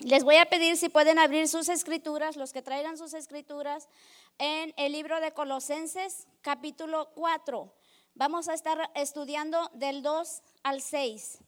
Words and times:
Les 0.00 0.22
voy 0.22 0.36
a 0.36 0.44
pedir 0.44 0.76
si 0.76 0.90
pueden 0.90 1.18
abrir 1.18 1.48
sus 1.48 1.70
escrituras, 1.70 2.36
los 2.36 2.52
que 2.52 2.60
traigan 2.60 2.98
sus 2.98 3.14
escrituras, 3.14 3.88
en 4.36 4.74
el 4.76 4.92
libro 4.92 5.18
de 5.22 5.32
Colosenses, 5.32 6.28
capítulo 6.42 7.08
4. 7.14 7.72
Vamos 8.16 8.50
a 8.50 8.52
estar 8.52 8.90
estudiando 8.94 9.70
del 9.72 10.02
2 10.02 10.42
al 10.62 10.82
6. 10.82 11.38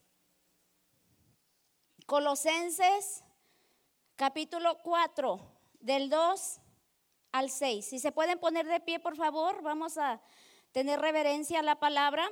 Colosenses, 2.07 3.25
capítulo 4.17 4.79
4, 4.83 5.38
del 5.81 6.08
2 6.08 6.61
al 7.33 7.51
6. 7.51 7.85
Si 7.85 7.99
se 7.99 8.11
pueden 8.11 8.38
poner 8.38 8.67
de 8.67 8.81
pie, 8.81 9.01
por 9.01 9.17
favor, 9.17 9.61
vamos 9.61 9.99
a 9.99 10.22
tener 10.72 10.99
reverencia 10.99 11.61
a 11.61 11.63
la 11.63 11.79
palabra. 11.79 12.26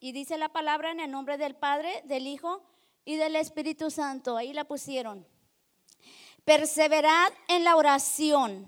Y 0.00 0.12
dice 0.12 0.36
la 0.36 0.50
palabra 0.50 0.90
en 0.90 1.00
el 1.00 1.10
nombre 1.10 1.38
del 1.38 1.56
Padre, 1.56 2.02
del 2.04 2.26
Hijo 2.26 2.69
y 3.04 3.16
del 3.16 3.36
Espíritu 3.36 3.90
Santo. 3.90 4.36
Ahí 4.36 4.52
la 4.52 4.64
pusieron. 4.64 5.26
Perseverad 6.44 7.32
en 7.48 7.64
la 7.64 7.76
oración, 7.76 8.66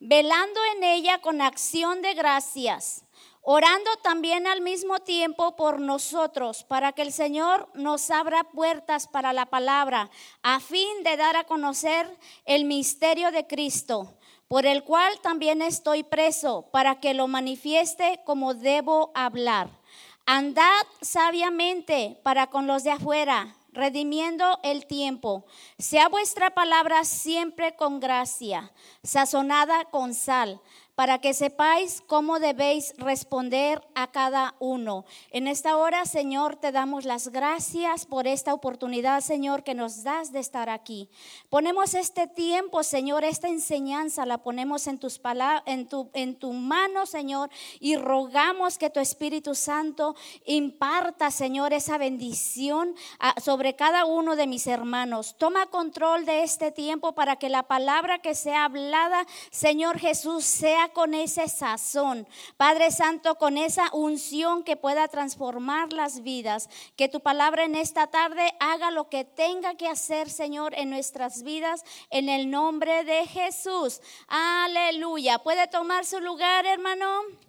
velando 0.00 0.60
en 0.76 0.84
ella 0.84 1.20
con 1.20 1.40
acción 1.40 2.02
de 2.02 2.14
gracias, 2.14 3.04
orando 3.42 3.90
también 4.02 4.46
al 4.46 4.60
mismo 4.60 5.00
tiempo 5.00 5.56
por 5.56 5.80
nosotros, 5.80 6.64
para 6.64 6.92
que 6.92 7.02
el 7.02 7.12
Señor 7.12 7.68
nos 7.74 8.10
abra 8.10 8.44
puertas 8.44 9.08
para 9.08 9.32
la 9.32 9.46
palabra, 9.46 10.10
a 10.42 10.60
fin 10.60 11.02
de 11.04 11.16
dar 11.16 11.36
a 11.36 11.44
conocer 11.44 12.06
el 12.44 12.64
misterio 12.64 13.30
de 13.30 13.46
Cristo, 13.46 14.18
por 14.46 14.66
el 14.66 14.84
cual 14.84 15.18
también 15.20 15.62
estoy 15.62 16.02
preso, 16.02 16.68
para 16.70 17.00
que 17.00 17.14
lo 17.14 17.28
manifieste 17.28 18.20
como 18.24 18.54
debo 18.54 19.10
hablar. 19.14 19.70
Andad 20.26 20.86
sabiamente 21.00 22.20
para 22.22 22.48
con 22.48 22.66
los 22.66 22.84
de 22.84 22.90
afuera 22.90 23.55
redimiendo 23.76 24.58
el 24.64 24.86
tiempo. 24.86 25.44
Sea 25.78 26.08
vuestra 26.08 26.50
palabra 26.50 27.04
siempre 27.04 27.76
con 27.76 28.00
gracia, 28.00 28.72
sazonada 29.02 29.84
con 29.84 30.14
sal 30.14 30.60
para 30.96 31.20
que 31.20 31.34
sepáis 31.34 32.02
cómo 32.06 32.40
debéis 32.40 32.94
responder 32.96 33.86
a 33.94 34.10
cada 34.10 34.54
uno. 34.58 35.04
En 35.30 35.46
esta 35.46 35.76
hora, 35.76 36.06
Señor, 36.06 36.56
te 36.56 36.72
damos 36.72 37.04
las 37.04 37.28
gracias 37.28 38.06
por 38.06 38.26
esta 38.26 38.54
oportunidad, 38.54 39.20
Señor, 39.20 39.62
que 39.62 39.74
nos 39.74 40.02
das 40.04 40.32
de 40.32 40.40
estar 40.40 40.70
aquí. 40.70 41.10
Ponemos 41.50 41.92
este 41.92 42.26
tiempo, 42.26 42.82
Señor, 42.82 43.24
esta 43.24 43.48
enseñanza 43.48 44.24
la 44.24 44.38
ponemos 44.38 44.86
en 44.86 44.98
tus 44.98 45.20
en 45.66 45.86
tu, 45.86 46.10
en 46.14 46.34
tu 46.34 46.54
mano, 46.54 47.04
Señor, 47.04 47.50
y 47.78 47.96
rogamos 47.96 48.78
que 48.78 48.88
tu 48.88 48.98
Espíritu 48.98 49.54
Santo 49.54 50.16
imparta, 50.46 51.30
Señor, 51.30 51.74
esa 51.74 51.98
bendición 51.98 52.94
ah, 53.18 53.34
sobre 53.38 53.76
cada 53.76 54.06
uno 54.06 54.34
de 54.34 54.46
mis 54.46 54.66
hermanos. 54.66 55.34
Toma 55.36 55.66
control 55.66 56.24
de 56.24 56.42
este 56.42 56.72
tiempo 56.72 57.12
para 57.12 57.36
que 57.36 57.50
la 57.50 57.64
palabra 57.64 58.20
que 58.20 58.34
sea 58.34 58.64
hablada, 58.64 59.26
Señor 59.50 59.98
Jesús, 59.98 60.44
sea 60.44 60.85
con 60.90 61.14
ese 61.14 61.48
sazón, 61.48 62.26
Padre 62.56 62.90
Santo, 62.90 63.36
con 63.36 63.58
esa 63.58 63.88
unción 63.92 64.64
que 64.64 64.76
pueda 64.76 65.08
transformar 65.08 65.92
las 65.92 66.22
vidas. 66.22 66.68
Que 66.96 67.08
tu 67.08 67.20
palabra 67.20 67.64
en 67.64 67.74
esta 67.74 68.06
tarde 68.06 68.52
haga 68.60 68.90
lo 68.90 69.08
que 69.08 69.24
tenga 69.24 69.74
que 69.74 69.88
hacer, 69.88 70.30
Señor, 70.30 70.74
en 70.76 70.90
nuestras 70.90 71.42
vidas, 71.42 71.84
en 72.10 72.28
el 72.28 72.50
nombre 72.50 73.04
de 73.04 73.26
Jesús. 73.26 74.00
Aleluya. 74.28 75.38
¿Puede 75.38 75.66
tomar 75.68 76.04
su 76.04 76.20
lugar, 76.20 76.66
hermano? 76.66 77.45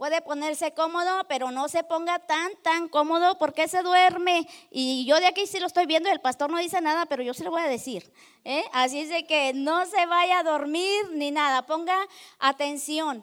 Puede 0.00 0.22
ponerse 0.22 0.72
cómodo, 0.72 1.10
pero 1.28 1.50
no 1.50 1.68
se 1.68 1.84
ponga 1.84 2.18
tan, 2.20 2.56
tan 2.62 2.88
cómodo 2.88 3.36
porque 3.36 3.68
se 3.68 3.82
duerme. 3.82 4.48
Y 4.70 5.04
yo 5.04 5.20
de 5.20 5.26
aquí 5.26 5.46
sí 5.46 5.60
lo 5.60 5.66
estoy 5.66 5.84
viendo, 5.84 6.08
el 6.08 6.22
pastor 6.22 6.50
no 6.50 6.56
dice 6.56 6.80
nada, 6.80 7.04
pero 7.04 7.22
yo 7.22 7.34
sí 7.34 7.42
le 7.42 7.50
voy 7.50 7.60
a 7.60 7.66
decir. 7.66 8.10
¿eh? 8.44 8.64
Así 8.72 9.00
es 9.00 9.10
de 9.10 9.26
que 9.26 9.52
no 9.52 9.84
se 9.84 10.06
vaya 10.06 10.38
a 10.38 10.42
dormir 10.42 11.10
ni 11.12 11.30
nada, 11.30 11.66
ponga 11.66 11.98
atención. 12.38 13.22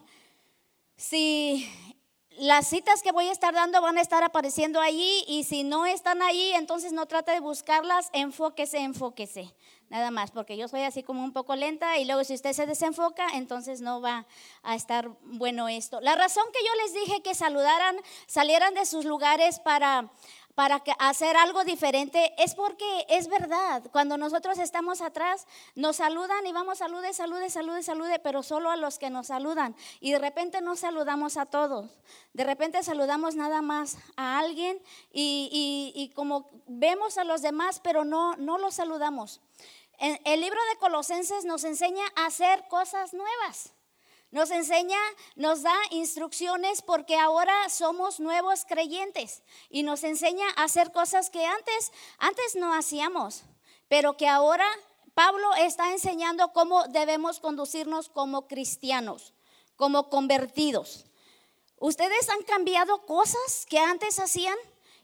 Si 0.97 1.67
las 2.37 2.67
citas 2.67 3.01
que 3.01 3.11
voy 3.11 3.27
a 3.27 3.31
estar 3.31 3.55
dando 3.55 3.81
van 3.81 3.97
a 3.97 4.01
estar 4.01 4.23
apareciendo 4.23 4.79
allí 4.79 5.25
y 5.27 5.45
si 5.45 5.63
no 5.63 5.87
están 5.87 6.21
allí, 6.21 6.51
entonces 6.53 6.93
no 6.93 7.07
trate 7.07 7.31
de 7.31 7.39
buscarlas, 7.39 8.11
enfóquese, 8.13 8.77
enfóquese 8.77 9.51
nada 9.89 10.11
más, 10.11 10.31
porque 10.31 10.57
yo 10.57 10.67
soy 10.67 10.81
así 10.81 11.03
como 11.03 11.23
un 11.23 11.33
poco 11.33 11.55
lenta 11.55 11.97
y 11.97 12.05
luego 12.05 12.23
si 12.23 12.33
usted 12.33 12.53
se 12.53 12.65
desenfoca, 12.65 13.27
entonces 13.33 13.81
no 13.81 14.01
va 14.01 14.25
a 14.63 14.75
estar 14.75 15.09
bueno 15.21 15.67
esto. 15.67 16.01
La 16.01 16.15
razón 16.15 16.45
que 16.53 16.65
yo 16.65 16.73
les 16.83 16.93
dije 16.93 17.21
que 17.21 17.35
saludaran, 17.35 17.97
salieran 18.25 18.73
de 18.73 18.85
sus 18.85 19.05
lugares 19.05 19.59
para 19.59 20.09
para 20.57 20.81
hacer 20.97 21.37
algo 21.37 21.63
diferente, 21.63 22.33
es 22.39 22.55
porque 22.55 23.05
es 23.09 23.27
verdad, 23.27 23.83
cuando 23.91 24.17
nosotros 24.17 24.57
estamos 24.57 25.01
atrás, 25.01 25.45
nos 25.75 25.97
saludan 25.97 26.47
y 26.47 26.51
vamos, 26.51 26.79
salude, 26.79 27.13
salude, 27.13 27.51
salude, 27.51 27.83
salude, 27.83 28.17
pero 28.17 28.41
solo 28.41 28.71
a 28.71 28.75
los 28.75 28.97
que 28.97 29.11
nos 29.11 29.27
saludan. 29.27 29.75
Y 29.99 30.13
de 30.13 30.17
repente 30.17 30.61
no 30.61 30.75
saludamos 30.75 31.37
a 31.37 31.45
todos, 31.45 31.91
de 32.33 32.43
repente 32.43 32.81
saludamos 32.81 33.35
nada 33.35 33.61
más 33.61 33.99
a 34.15 34.39
alguien 34.39 34.81
y, 35.13 35.91
y 35.93 36.09
como 36.15 36.49
vemos 36.65 37.19
a 37.19 37.23
los 37.23 37.43
demás, 37.43 37.79
pero 37.79 38.03
no, 38.03 38.35
no 38.37 38.57
los 38.57 38.73
saludamos. 38.73 39.41
El 39.97 40.41
libro 40.41 40.59
de 40.69 40.77
Colosenses 40.77 41.45
nos 41.45 41.63
enseña 41.63 42.05
a 42.15 42.27
hacer 42.27 42.67
cosas 42.67 43.13
nuevas. 43.13 43.73
Nos 44.29 44.51
enseña, 44.51 44.99
nos 45.35 45.63
da 45.63 45.75
instrucciones 45.89 46.81
porque 46.81 47.15
ahora 47.15 47.69
somos 47.69 48.19
nuevos 48.19 48.65
creyentes 48.65 49.41
y 49.69 49.83
nos 49.83 50.03
enseña 50.03 50.45
a 50.55 50.65
hacer 50.65 50.91
cosas 50.91 51.29
que 51.29 51.45
antes 51.45 51.91
antes 52.17 52.55
no 52.55 52.73
hacíamos, 52.73 53.43
pero 53.87 54.17
que 54.17 54.27
ahora 54.27 54.67
Pablo 55.13 55.55
está 55.55 55.91
enseñando 55.93 56.51
cómo 56.51 56.83
debemos 56.89 57.39
conducirnos 57.39 58.09
como 58.09 58.47
cristianos, 58.47 59.33
como 59.77 60.09
convertidos. 60.09 61.05
¿Ustedes 61.79 62.29
han 62.29 62.43
cambiado 62.43 63.05
cosas 63.05 63.65
que 63.67 63.79
antes 63.79 64.19
hacían? 64.19 64.57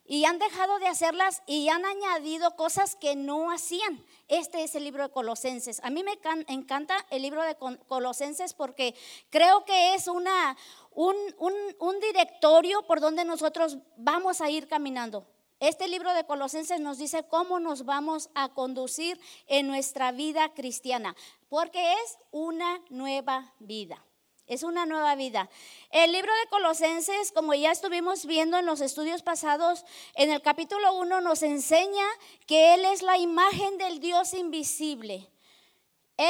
Y 0.06 0.26
han 0.26 0.40
dejado 0.40 0.80
de 0.80 0.88
hacerlas 0.88 1.42
y 1.48 1.70
han 1.70 1.86
añadido 1.86 2.56
cosas 2.56 2.96
que 2.96 3.16
no 3.16 3.52
hacían. 3.52 4.04
Este 4.28 4.64
es 4.64 4.76
el 4.76 4.84
libro 4.84 5.04
de 5.04 5.10
Colosenses. 5.10 5.80
A 5.84 5.90
mí 5.90 6.04
me 6.04 6.20
encanta 6.48 6.96
el 7.10 7.22
libro 7.22 7.42
de 7.44 7.56
Colosenses 7.88 8.54
porque 8.54 8.96
creo 9.30 9.64
que 9.66 9.96
es 9.96 10.08
una, 10.08 10.58
un, 10.92 11.16
un 11.40 12.00
directorio 12.00 12.86
por 12.86 13.00
donde 13.00 13.26
nosotros 13.26 13.78
vamos 13.98 14.42
a 14.42 14.50
ir 14.50 14.68
caminando. 14.68 15.26
Este 15.60 15.88
libro 15.88 16.14
de 16.14 16.26
Colosenses 16.26 16.82
nos 16.82 16.98
dice 16.98 17.24
cómo 17.24 17.60
nos 17.60 17.86
vamos 17.86 18.30
a 18.36 18.50
conducir 18.50 19.18
en 19.48 19.68
nuestra 19.68 20.12
vida 20.12 20.54
cristiana, 20.54 21.16
porque 21.48 21.94
es 21.94 22.18
una 22.32 22.82
nueva 22.90 23.54
vida. 23.60 24.04
Es 24.46 24.64
una 24.64 24.86
nueva 24.86 25.16
vida. 25.16 25.50
El 25.90 26.12
libro 26.12 26.32
de 26.34 26.50
Colosenses, 26.50 27.32
como 27.32 27.54
ya 27.54 27.72
estuvimos 27.72 28.26
viendo 28.26 28.58
en 28.58 28.66
los 28.66 28.82
estudios 28.82 29.22
pasados, 29.22 29.86
en 30.16 30.32
el 30.32 30.42
capítulo 30.42 30.96
1 30.96 31.22
nos 31.22 31.44
enseña 31.44 32.06
que 32.46 32.74
Él 32.74 32.84
es 32.86 33.02
la 33.04 33.18
imagen 33.18 33.78
del 33.78 34.02
Dios 34.02 34.34
invisible. 34.34 35.33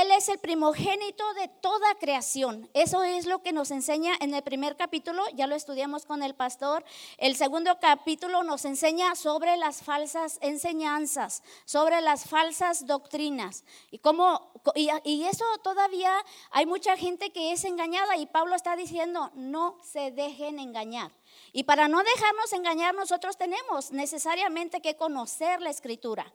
Él 0.02 0.10
es 0.10 0.28
el 0.28 0.40
primogénito 0.40 1.24
de 1.36 1.48
toda 1.48 1.94
creación. 2.00 2.68
Eso 2.74 3.04
es 3.04 3.28
lo 3.28 3.44
que 3.44 3.52
nos 3.52 3.70
enseña 3.70 4.14
en 4.22 4.34
el 4.34 4.42
primer 4.42 4.76
capítulo, 4.76 5.24
ya 5.36 5.46
lo 5.46 5.54
estudiamos 5.54 6.08
con 6.08 6.24
el 6.24 6.34
pastor. 6.34 6.84
El 7.20 7.36
segundo 7.36 7.78
capítulo 7.80 8.42
nos 8.42 8.66
enseña 8.66 9.14
sobre 9.14 9.56
las 9.56 9.84
falsas 9.84 10.40
enseñanzas, 10.42 11.44
sobre 11.66 12.02
las 12.02 12.28
falsas 12.28 12.88
doctrinas. 12.88 13.66
Y, 13.92 14.00
cómo, 14.00 14.52
y, 14.74 15.26
eso 15.26 15.46
todavía 15.64 16.12
hay 16.50 16.66
mucha 16.66 16.98
gente 16.98 17.32
que 17.32 17.52
es 17.52 17.64
engañada 17.64 18.18
y 18.18 18.26
Pablo 18.26 18.56
está 18.56 18.76
diciendo, 18.76 19.30
no 19.36 19.78
se 19.84 20.10
dejen 20.10 20.58
engañar. 20.58 21.12
Y 21.52 21.66
para 21.66 21.88
no 21.88 22.02
dejarnos 22.02 22.52
engañar, 22.54 22.96
nosotros 22.96 23.38
tenemos 23.38 23.92
necesariamente 23.92 24.82
que 24.82 24.98
conocer 24.98 25.62
la 25.62 25.70
escritura. 25.70 26.34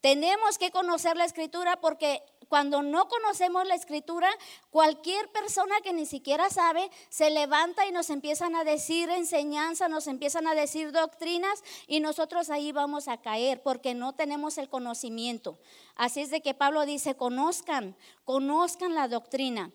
Tenemos 0.00 0.58
que 0.58 0.70
conocer 0.70 1.16
la 1.16 1.24
escritura 1.24 1.80
porque 1.80 2.22
cuando 2.48 2.82
no 2.82 3.08
conocemos 3.08 3.66
la 3.66 3.74
escritura, 3.74 4.30
cualquier 4.70 5.30
persona 5.32 5.80
que 5.82 5.92
ni 5.92 6.06
siquiera 6.06 6.48
sabe 6.50 6.90
se 7.10 7.30
levanta 7.30 7.86
y 7.86 7.92
nos 7.92 8.10
empiezan 8.10 8.56
a 8.56 8.64
decir 8.64 9.10
enseñanza, 9.10 9.88
nos 9.88 10.06
empiezan 10.06 10.46
a 10.46 10.54
decir 10.54 10.92
doctrinas 10.92 11.62
y 11.86 12.00
nosotros 12.00 12.48
ahí 12.50 12.72
vamos 12.72 13.08
a 13.08 13.20
caer 13.20 13.62
porque 13.62 13.94
no 13.94 14.14
tenemos 14.14 14.56
el 14.56 14.68
conocimiento. 14.68 15.58
Así 15.94 16.20
es 16.20 16.30
de 16.30 16.40
que 16.40 16.54
Pablo 16.54 16.86
dice, 16.86 17.16
conozcan, 17.16 17.96
conozcan 18.24 18.94
la 18.94 19.08
doctrina. 19.08 19.70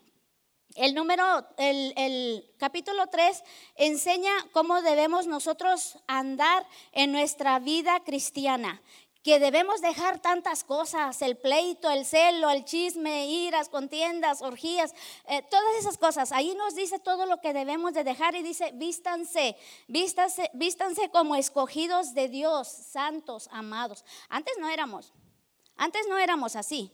El 0.75 0.95
número, 0.95 1.23
el, 1.57 1.93
el, 1.97 2.51
capítulo 2.57 3.05
3 3.05 3.43
enseña 3.75 4.31
cómo 4.53 4.81
debemos 4.81 5.27
nosotros 5.27 5.99
andar 6.07 6.65
en 6.93 7.11
nuestra 7.11 7.59
vida 7.59 7.99
cristiana 8.03 8.81
que 9.23 9.39
debemos 9.39 9.79
dejar 9.79 10.19
tantas 10.19 10.65
cosas, 10.65 11.21
el 11.21 11.37
pleito, 11.37 11.89
el 11.89 12.05
celo, 12.05 12.49
el 12.49 12.65
chisme, 12.65 13.27
iras, 13.27 13.69
contiendas, 13.69 14.41
orgías, 14.41 14.93
eh, 15.27 15.41
todas 15.49 15.75
esas 15.79 15.97
cosas. 15.97 16.33
Ahí 16.33 16.53
nos 16.55 16.75
dice 16.75 16.99
todo 16.99 17.25
lo 17.25 17.39
que 17.39 17.53
debemos 17.53 17.93
de 17.93 18.03
dejar 18.03 18.35
y 18.35 18.43
dice, 18.43 18.71
vístanse, 18.73 19.55
vístanse, 19.87 20.51
vístanse 20.53 21.09
como 21.09 21.35
escogidos 21.35 22.13
de 22.13 22.27
Dios, 22.27 22.67
santos, 22.67 23.47
amados. 23.51 24.03
Antes 24.27 24.55
no 24.59 24.69
éramos. 24.69 25.13
Antes 25.77 26.05
no 26.09 26.17
éramos 26.17 26.57
así. 26.57 26.93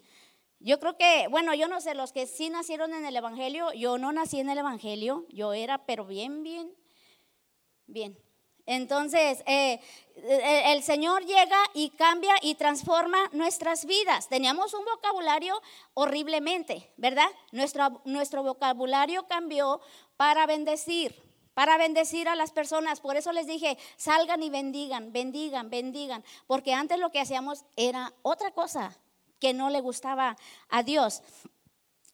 Yo 0.60 0.80
creo 0.80 0.98
que, 0.98 1.28
bueno, 1.32 1.56
yo 1.56 1.68
no 1.68 1.82
sé, 1.82 1.96
los 1.96 2.12
que 2.12 2.28
sí 2.28 2.52
nacieron 2.52 2.94
en 2.94 3.06
el 3.06 3.16
Evangelio, 3.16 3.74
yo 3.74 3.98
no 3.98 4.12
nací 4.12 4.40
en 4.40 4.50
el 4.50 4.58
Evangelio, 4.60 5.26
yo 5.30 5.54
era, 5.54 5.86
pero 5.86 6.06
bien, 6.06 6.44
bien, 6.44 6.76
bien. 7.88 8.29
Entonces, 8.70 9.42
eh, 9.48 9.80
el 10.16 10.84
Señor 10.84 11.26
llega 11.26 11.58
y 11.74 11.90
cambia 11.90 12.36
y 12.44 12.54
transforma 12.54 13.18
nuestras 13.32 13.86
vidas. 13.86 14.28
Teníamos 14.30 14.76
un 14.76 14.86
vocabulario 14.86 15.60
horriblemente, 15.96 16.94
¿verdad? 16.96 17.28
Nuestro, 17.52 18.00
nuestro 18.06 18.44
vocabulario 18.44 19.26
cambió 19.26 19.82
para 20.18 20.46
bendecir, 20.46 21.20
para 21.56 21.80
bendecir 21.80 22.30
a 22.30 22.36
las 22.36 22.52
personas. 22.52 23.00
Por 23.00 23.18
eso 23.18 23.32
les 23.32 23.48
dije, 23.48 23.76
salgan 23.98 24.44
y 24.44 24.52
bendigan, 24.52 25.12
bendigan, 25.12 25.72
bendigan. 25.72 26.24
Porque 26.46 26.72
antes 26.72 27.00
lo 27.00 27.12
que 27.12 27.22
hacíamos 27.22 27.66
era 27.76 28.14
otra 28.22 28.52
cosa 28.52 28.96
que 29.40 29.56
no 29.56 29.72
le 29.72 29.82
gustaba 29.82 30.38
a 30.70 30.84
Dios. 30.84 31.24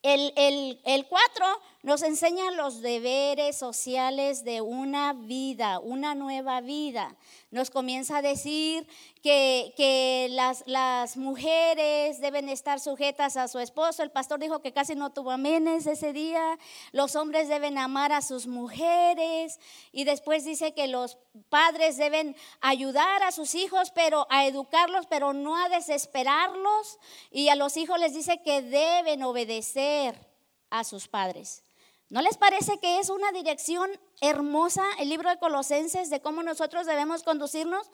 El, 0.04 0.32
el, 0.38 0.80
el 0.86 1.06
cuatro 1.08 1.46
nos 1.86 2.02
enseña 2.02 2.50
los 2.50 2.82
deberes 2.82 3.58
sociales 3.58 4.44
de 4.44 4.60
una 4.60 5.14
vida, 5.14 5.78
una 5.78 6.16
nueva 6.16 6.60
vida. 6.60 7.16
Nos 7.52 7.70
comienza 7.70 8.18
a 8.18 8.22
decir 8.24 8.88
que, 9.22 10.28
las, 10.32 10.64
las, 10.66 11.16
mujeres 11.16 12.20
deben 12.22 12.50
estar 12.50 12.80
sujetas 12.80 13.38
a 13.38 13.48
su 13.48 13.60
esposo. 13.60 14.02
El 14.02 14.10
pastor 14.10 14.40
dijo 14.40 14.64
que 14.64 14.74
casi 14.74 14.96
no 14.96 15.12
tuvo 15.12 15.30
amenes 15.30 15.86
ese 15.86 16.12
día. 16.12 16.58
Los 16.92 17.16
hombres 17.16 17.50
deben 17.50 17.78
amar 17.78 18.12
a 18.14 18.24
sus 18.24 18.48
mujeres. 18.48 19.60
Y 19.92 20.06
después 20.06 20.44
dice 20.44 20.74
que 20.74 20.88
los 20.88 21.20
padres 21.50 21.98
deben 21.98 22.36
ayudar 22.62 23.22
a 23.22 23.32
sus 23.32 23.54
hijos, 23.54 23.92
pero 23.92 24.26
a 24.32 24.48
educarlos, 24.48 25.06
pero 25.06 25.34
no 25.34 25.56
a 25.56 25.70
desesperarlos. 25.70 26.98
Y 27.30 27.50
a 27.50 27.56
los 27.56 27.78
hijos 27.78 28.00
les 28.00 28.16
dice 28.16 28.42
que 28.42 28.64
deben 28.64 29.22
obedecer 29.22 30.20
a 30.72 30.84
sus 30.84 31.08
padres. 31.08 31.62
¿No 32.10 32.22
les 32.22 32.38
parece 32.38 32.78
que 32.78 33.00
es 33.00 33.10
una 33.10 33.32
dirección 33.32 33.90
hermosa 34.22 34.84
el 35.00 35.10
libro 35.10 35.30
de 35.30 35.40
Colosenses 35.40 36.12
de 36.12 36.22
cómo 36.22 36.44
nosotros 36.44 36.86
debemos 36.86 37.24
conducirnos? 37.24 37.90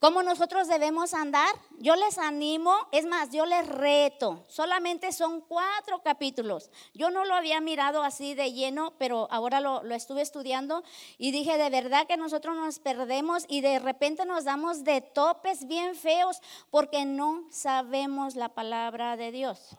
¿Cómo 0.00 0.22
nosotros 0.22 0.68
debemos 0.68 1.12
andar? 1.12 1.48
Yo 1.78 1.96
les 1.96 2.18
animo, 2.18 2.72
es 2.92 3.04
más, 3.06 3.30
yo 3.32 3.46
les 3.46 3.66
reto. 3.66 4.44
Solamente 4.46 5.10
son 5.12 5.40
cuatro 5.40 6.02
capítulos. 6.02 6.70
Yo 6.94 7.10
no 7.10 7.24
lo 7.24 7.34
había 7.34 7.60
mirado 7.60 8.04
así 8.04 8.34
de 8.34 8.52
lleno, 8.52 8.92
pero 8.98 9.26
ahora 9.30 9.60
lo, 9.60 9.82
estuve 9.92 10.20
estudiando 10.20 10.84
y 11.16 11.32
dije, 11.32 11.56
de 11.58 11.70
verdad 11.70 12.06
que 12.06 12.16
nosotros 12.16 12.54
nos 12.54 12.78
perdemos 12.78 13.44
y 13.48 13.62
de 13.62 13.80
repente 13.80 14.24
nos 14.24 14.44
damos 14.44 14.84
de 14.84 15.00
topes 15.00 15.66
bien 15.66 15.96
feos 15.96 16.42
porque 16.70 17.04
no 17.04 17.48
sabemos 17.50 18.36
la 18.36 18.50
palabra 18.50 19.16
de 19.16 19.32
Dios. 19.32 19.74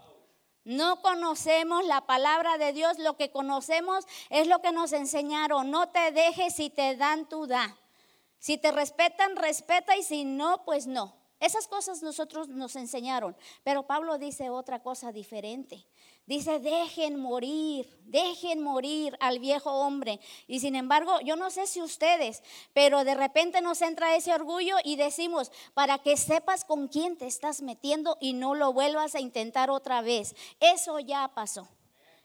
No 0.63 1.01
conocemos 1.01 1.85
la 1.85 2.05
palabra 2.05 2.57
de 2.57 2.73
Dios, 2.73 2.99
lo 2.99 3.15
que 3.15 3.31
conocemos 3.31 4.05
es 4.29 4.47
lo 4.47 4.61
que 4.61 4.71
nos 4.71 4.93
enseñaron. 4.93 5.71
No 5.71 5.89
te 5.89 6.11
dejes 6.11 6.55
si 6.55 6.69
te 6.69 6.95
dan, 6.95 7.27
tú 7.27 7.47
da. 7.47 7.77
Si 8.39 8.57
te 8.57 8.71
respetan, 8.71 9.35
respeta 9.35 9.97
y 9.97 10.03
si 10.03 10.25
no, 10.25 10.63
pues 10.65 10.87
no. 10.87 11.15
Esas 11.39 11.67
cosas 11.67 12.03
nosotros 12.03 12.49
nos 12.49 12.75
enseñaron, 12.75 13.35
pero 13.63 13.83
Pablo 13.83 14.17
dice 14.17 14.49
otra 14.49 14.83
cosa 14.83 15.13
diferente. 15.13 15.85
Dice, 16.29 16.59
dejen 16.59 17.19
morir, 17.19 17.89
dejen 18.05 18.61
morir 18.61 19.17
al 19.19 19.39
viejo 19.39 19.71
hombre. 19.71 20.19
Y 20.45 20.59
sin 20.59 20.75
embargo, 20.75 21.19
yo 21.21 21.35
no 21.35 21.49
sé 21.49 21.65
si 21.65 21.81
ustedes, 21.81 22.43
pero 22.71 23.03
de 23.03 23.15
repente 23.15 23.61
nos 23.61 23.81
entra 23.81 24.15
ese 24.15 24.31
orgullo 24.31 24.75
y 24.83 24.95
decimos, 24.95 25.51
para 25.73 25.97
que 25.97 26.17
sepas 26.17 26.65
con 26.65 26.87
quién 26.87 27.17
te 27.17 27.25
estás 27.25 27.63
metiendo 27.63 28.15
y 28.21 28.33
no 28.33 28.53
lo 28.53 28.71
vuelvas 28.73 29.15
a 29.15 29.19
intentar 29.19 29.71
otra 29.71 30.03
vez. 30.03 30.35
Eso 30.59 30.99
ya 30.99 31.31
pasó. 31.33 31.67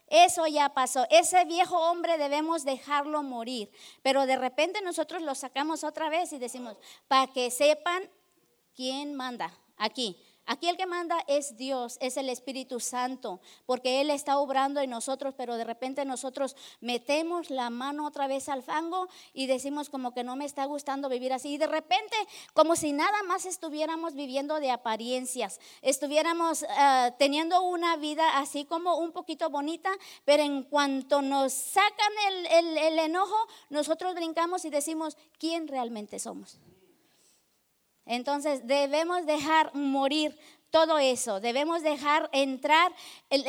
Eso 0.08 0.46
ya 0.48 0.68
pasó. 0.68 1.06
Ese 1.08 1.42
viejo 1.46 1.78
hombre 1.78 2.18
debemos 2.18 2.66
dejarlo 2.66 3.22
morir. 3.22 3.70
Pero 4.02 4.26
de 4.26 4.36
repente 4.36 4.82
nosotros 4.82 5.22
lo 5.22 5.34
sacamos 5.34 5.82
otra 5.82 6.10
vez 6.10 6.30
y 6.34 6.38
decimos, 6.38 6.76
para 7.08 7.32
que 7.32 7.50
sepan 7.50 8.02
quién 8.74 9.14
manda 9.14 9.58
aquí. 9.78 10.18
Aquí 10.46 10.68
el 10.68 10.76
que 10.76 10.86
manda 10.86 11.24
es 11.26 11.56
Dios, 11.56 11.96
es 12.00 12.18
el 12.18 12.28
Espíritu 12.28 12.78
Santo, 12.78 13.40
porque 13.64 14.02
Él 14.02 14.10
está 14.10 14.38
obrando 14.38 14.80
en 14.80 14.90
nosotros, 14.90 15.34
pero 15.36 15.56
de 15.56 15.64
repente 15.64 16.04
nosotros 16.04 16.54
metemos 16.80 17.48
la 17.48 17.70
mano 17.70 18.06
otra 18.06 18.26
vez 18.26 18.50
al 18.50 18.62
fango 18.62 19.08
y 19.32 19.46
decimos 19.46 19.88
como 19.88 20.12
que 20.12 20.22
no 20.22 20.36
me 20.36 20.44
está 20.44 20.66
gustando 20.66 21.08
vivir 21.08 21.32
así. 21.32 21.54
Y 21.54 21.58
de 21.58 21.66
repente, 21.66 22.14
como 22.52 22.76
si 22.76 22.92
nada 22.92 23.22
más 23.22 23.46
estuviéramos 23.46 24.14
viviendo 24.14 24.60
de 24.60 24.70
apariencias, 24.70 25.60
estuviéramos 25.80 26.66
ah, 26.68 27.14
teniendo 27.18 27.62
una 27.62 27.96
vida 27.96 28.38
así 28.38 28.66
como 28.66 28.98
un 28.98 29.12
poquito 29.12 29.48
bonita, 29.48 29.90
pero 30.26 30.42
en 30.42 30.62
cuanto 30.62 31.22
nos 31.22 31.54
sacan 31.54 32.12
el 32.50 32.98
enojo, 32.98 33.36
nosotros 33.70 34.14
brincamos 34.14 34.64
y 34.66 34.70
decimos, 34.70 35.16
¿quién 35.38 35.68
realmente 35.68 36.18
somos? 36.18 36.58
Entonces 38.06 38.66
debemos 38.66 39.24
dejar 39.26 39.74
morir 39.74 40.36
todo 40.74 40.98
eso, 40.98 41.38
debemos 41.38 41.82
dejar 41.82 42.28
entrar 42.32 42.92
el, 43.30 43.46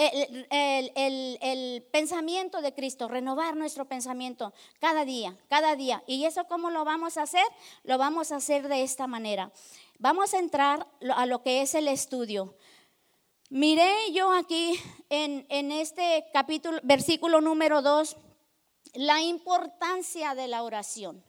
pensamiento 1.92 2.62
de 2.62 2.72
Cristo, 2.76 3.08
renovar 3.08 3.58
nuestro 3.58 3.86
pensamiento 3.86 4.54
cada 4.80 5.06
día, 5.06 5.36
cada 5.50 5.76
día. 5.76 6.04
¿Y 6.06 6.26
eso 6.26 6.46
cómo 6.48 6.70
lo 6.70 6.86
vamos 6.86 7.18
a 7.18 7.24
hacer? 7.24 7.48
Lo 7.84 7.98
vamos 7.98 8.32
a 8.32 8.36
hacer 8.36 8.68
de 8.68 8.84
esta 8.84 9.08
manera. 9.08 9.52
Vamos 9.98 10.36
a 10.36 10.38
entrar 10.40 10.86
a 11.16 11.26
lo 11.26 11.42
que 11.42 11.64
es 11.64 11.74
el 11.74 11.88
estudio. 11.88 12.54
Miré 13.50 13.92
yo 14.14 14.32
aquí 14.32 14.80
en, 15.10 15.48
en 15.50 15.72
este 15.72 16.28
capítulo, 16.32 16.80
versículo 16.84 17.42
número 17.42 17.82
2, 17.82 18.18
la 18.94 19.22
importancia 19.22 20.36
de 20.36 20.48
la 20.48 20.62
oración. 20.62 21.24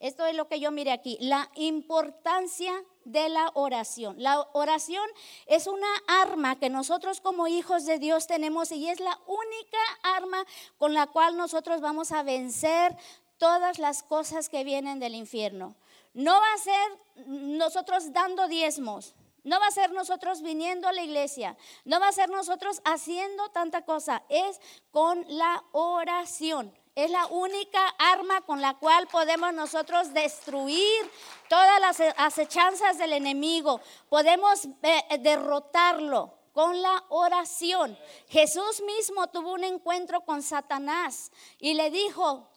Esto 0.00 0.26
es 0.26 0.34
lo 0.34 0.48
que 0.48 0.60
yo 0.60 0.70
miré 0.70 0.92
aquí, 0.92 1.16
la 1.20 1.50
importancia 1.54 2.72
de 3.04 3.28
la 3.28 3.50
oración. 3.54 4.16
La 4.18 4.46
oración 4.52 5.06
es 5.46 5.66
una 5.66 5.88
arma 6.06 6.58
que 6.58 6.68
nosotros 6.68 7.20
como 7.20 7.46
hijos 7.46 7.86
de 7.86 7.98
Dios 7.98 8.26
tenemos 8.26 8.72
y 8.72 8.88
es 8.88 9.00
la 9.00 9.18
única 9.26 9.78
arma 10.02 10.44
con 10.76 10.92
la 10.92 11.06
cual 11.06 11.36
nosotros 11.36 11.80
vamos 11.80 12.12
a 12.12 12.22
vencer 12.22 12.96
todas 13.38 13.78
las 13.78 14.02
cosas 14.02 14.48
que 14.48 14.64
vienen 14.64 14.98
del 14.98 15.14
infierno. 15.14 15.76
No 16.14 16.32
va 16.32 16.52
a 16.52 16.58
ser 16.58 17.26
nosotros 17.26 18.12
dando 18.12 18.48
diezmos, 18.48 19.14
no 19.44 19.60
va 19.60 19.68
a 19.68 19.70
ser 19.70 19.92
nosotros 19.92 20.42
viniendo 20.42 20.88
a 20.88 20.92
la 20.92 21.02
iglesia, 21.02 21.56
no 21.84 22.00
va 22.00 22.08
a 22.08 22.12
ser 22.12 22.28
nosotros 22.28 22.80
haciendo 22.84 23.48
tanta 23.50 23.84
cosa, 23.84 24.24
es 24.28 24.60
con 24.90 25.24
la 25.28 25.62
oración. 25.72 26.72
Es 26.96 27.10
la 27.10 27.26
única 27.26 27.88
arma 27.98 28.40
con 28.40 28.62
la 28.62 28.72
cual 28.72 29.06
podemos 29.08 29.52
nosotros 29.52 30.14
destruir 30.14 31.10
todas 31.46 31.78
las 31.78 32.00
acechanzas 32.16 32.96
del 32.96 33.12
enemigo. 33.12 33.82
Podemos 34.08 34.66
eh, 34.82 35.18
derrotarlo 35.18 36.32
con 36.54 36.80
la 36.80 37.04
oración. 37.10 37.98
Jesús 38.30 38.82
mismo 38.86 39.26
tuvo 39.26 39.52
un 39.52 39.64
encuentro 39.64 40.22
con 40.22 40.42
Satanás 40.42 41.30
y 41.58 41.74
le 41.74 41.90
dijo, 41.90 42.48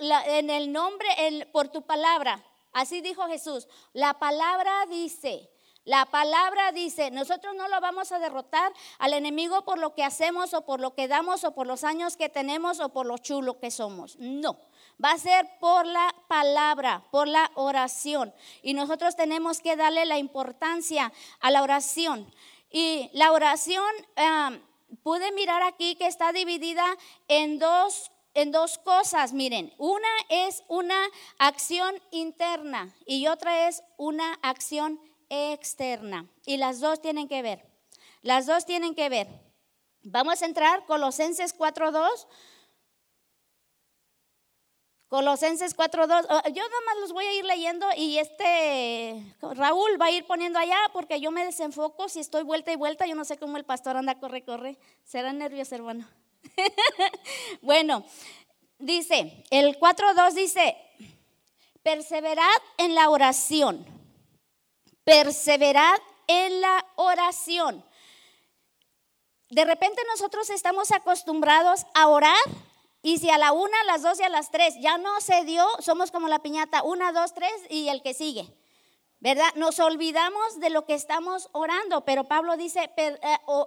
en 0.00 0.50
el 0.50 0.72
nombre, 0.72 1.06
por 1.52 1.68
tu 1.68 1.82
palabra, 1.82 2.44
así 2.72 3.00
dijo 3.00 3.22
Jesús, 3.28 3.68
la 3.92 4.18
palabra 4.18 4.84
dice, 4.86 5.48
la 5.90 6.06
palabra 6.06 6.70
dice, 6.70 7.10
nosotros 7.10 7.52
no 7.56 7.66
lo 7.66 7.80
vamos 7.80 8.12
a 8.12 8.20
derrotar 8.20 8.72
al 9.00 9.12
enemigo 9.12 9.64
por 9.64 9.76
lo 9.76 9.92
que 9.92 10.04
hacemos 10.04 10.54
o 10.54 10.64
por 10.64 10.78
lo 10.78 10.94
que 10.94 11.08
damos 11.08 11.42
o 11.42 11.50
por 11.50 11.66
los 11.66 11.82
años 11.82 12.16
que 12.16 12.28
tenemos 12.28 12.78
o 12.78 12.90
por 12.90 13.06
lo 13.06 13.18
chulo 13.18 13.58
que 13.58 13.72
somos. 13.72 14.16
No, 14.20 14.56
va 15.04 15.10
a 15.10 15.18
ser 15.18 15.50
por 15.58 15.86
la 15.86 16.14
palabra, 16.28 17.02
por 17.10 17.26
la 17.26 17.50
oración. 17.56 18.32
Y 18.62 18.74
nosotros 18.74 19.16
tenemos 19.16 19.60
que 19.60 19.74
darle 19.74 20.06
la 20.06 20.18
importancia 20.18 21.12
a 21.40 21.50
la 21.50 21.60
oración. 21.60 22.32
Y 22.70 23.10
la 23.12 23.32
oración, 23.32 23.90
pude 25.02 25.32
mirar 25.32 25.64
aquí 25.64 25.96
que 25.96 26.06
está 26.06 26.32
dividida 26.32 26.86
en 27.26 27.58
dos 27.58 28.12
en 28.32 28.52
dos 28.52 28.78
cosas, 28.78 29.32
miren, 29.32 29.74
una 29.76 30.08
es 30.28 30.62
una 30.68 31.04
acción 31.38 32.00
interna 32.12 32.94
y 33.04 33.26
otra 33.26 33.66
es 33.66 33.82
una 33.96 34.34
acción 34.34 35.00
externa. 35.30 36.28
Y 36.44 36.58
las 36.58 36.80
dos 36.80 37.00
tienen 37.00 37.28
que 37.28 37.40
ver. 37.40 37.64
Las 38.20 38.46
dos 38.46 38.66
tienen 38.66 38.94
que 38.94 39.08
ver. 39.08 39.28
Vamos 40.02 40.42
a 40.42 40.46
entrar 40.46 40.84
Colosenses 40.84 41.56
4.2. 41.56 42.26
Colosenses 45.08 45.76
4.2. 45.76 46.52
Yo 46.52 46.62
nada 46.62 46.80
más 46.86 46.96
los 47.00 47.12
voy 47.12 47.24
a 47.24 47.32
ir 47.32 47.44
leyendo 47.44 47.86
y 47.96 48.18
este 48.18 49.34
Raúl 49.40 50.00
va 50.00 50.06
a 50.06 50.10
ir 50.10 50.26
poniendo 50.26 50.58
allá 50.58 50.78
porque 50.92 51.20
yo 51.20 51.30
me 51.30 51.44
desenfoco 51.44 52.08
si 52.08 52.20
estoy 52.20 52.42
vuelta 52.44 52.72
y 52.72 52.76
vuelta. 52.76 53.06
Yo 53.06 53.14
no 53.14 53.24
sé 53.24 53.36
cómo 53.36 53.56
el 53.56 53.64
pastor 53.64 53.96
anda, 53.96 54.20
corre, 54.20 54.44
corre. 54.44 54.78
Será 55.04 55.32
nervioso, 55.32 55.74
hermano. 55.74 56.08
bueno, 57.62 58.04
dice, 58.78 59.44
el 59.50 59.78
4.2 59.78 60.32
dice, 60.32 60.76
perseverad 61.82 62.44
en 62.78 62.94
la 62.94 63.10
oración 63.10 63.99
perseverad 65.10 65.98
en 66.28 66.60
la 66.60 66.86
oración. 66.94 67.84
De 69.48 69.64
repente 69.64 70.00
nosotros 70.06 70.48
estamos 70.50 70.92
acostumbrados 70.92 71.84
a 71.94 72.06
orar 72.06 72.36
y 73.02 73.18
si 73.18 73.28
a 73.28 73.36
la 73.36 73.50
una, 73.50 73.80
a 73.80 73.84
las 73.86 74.02
dos 74.02 74.20
y 74.20 74.22
a 74.22 74.28
las 74.28 74.52
tres 74.52 74.76
ya 74.80 74.98
no 74.98 75.20
se 75.20 75.44
dio, 75.44 75.66
somos 75.80 76.12
como 76.12 76.28
la 76.28 76.38
piñata, 76.38 76.84
una, 76.84 77.10
dos, 77.10 77.34
tres 77.34 77.52
y 77.70 77.88
el 77.88 78.02
que 78.02 78.14
sigue. 78.14 78.56
¿Verdad? 79.18 79.52
Nos 79.56 79.80
olvidamos 79.80 80.60
de 80.60 80.70
lo 80.70 80.86
que 80.86 80.94
estamos 80.94 81.48
orando, 81.50 82.04
pero 82.04 82.22
Pablo 82.22 82.56
dice, 82.56 82.88
eh, 82.96 83.18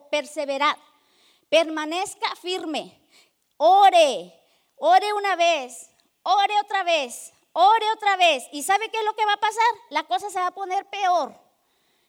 perseverad, 0.09 0.77
permanezca 1.50 2.38
firme, 2.38 2.97
ore, 3.57 4.33
ore 4.77 5.12
una 5.12 5.35
vez, 5.35 5.89
ore 6.23 6.53
otra 6.62 6.83
vez, 6.83 7.33
ore 7.53 7.86
otra 7.93 8.17
vez. 8.17 8.43
¿Y 8.51 8.63
sabe 8.63 8.89
qué 8.89 8.98
es 8.98 9.05
lo 9.05 9.15
que 9.15 9.25
va 9.25 9.33
a 9.33 9.39
pasar? 9.39 9.63
La 9.89 10.03
cosa 10.03 10.29
se 10.29 10.39
va 10.39 10.48
a 10.48 10.53
poner 10.53 10.86
peor. 10.88 11.33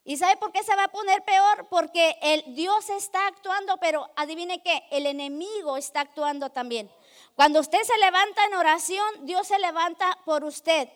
¿Y 0.07 0.19
sabe 0.19 0.37
por 0.37 0.53
qué 0.53 0.63
se 0.63 0.77
va 0.77 0.85
a 0.85 0.93
poner 0.93 1.25
peor? 1.25 1.67
Porque 1.71 2.19
el 2.21 2.55
Dios 2.55 2.91
está 2.91 3.27
actuando, 3.27 3.79
pero 3.79 4.11
adivine 4.17 4.63
qué, 4.63 4.83
el 4.91 5.07
enemigo 5.07 5.79
está 5.79 6.01
actuando 6.01 6.51
también. 6.51 6.91
Cuando 7.37 7.61
usted 7.61 7.83
se 7.83 7.97
levanta 7.99 8.45
en 8.45 8.55
oración, 8.55 9.07
Dios 9.23 9.47
se 9.47 9.59
levanta 9.59 10.19
por 10.27 10.45
usted, 10.45 10.91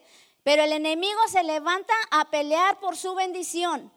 pero 0.45 0.62
el 0.62 0.73
enemigo 0.73 1.21
se 1.28 1.43
levanta 1.43 1.95
a 2.11 2.26
pelear 2.26 2.78
por 2.81 2.97
su 2.97 3.14
bendición. 3.14 3.90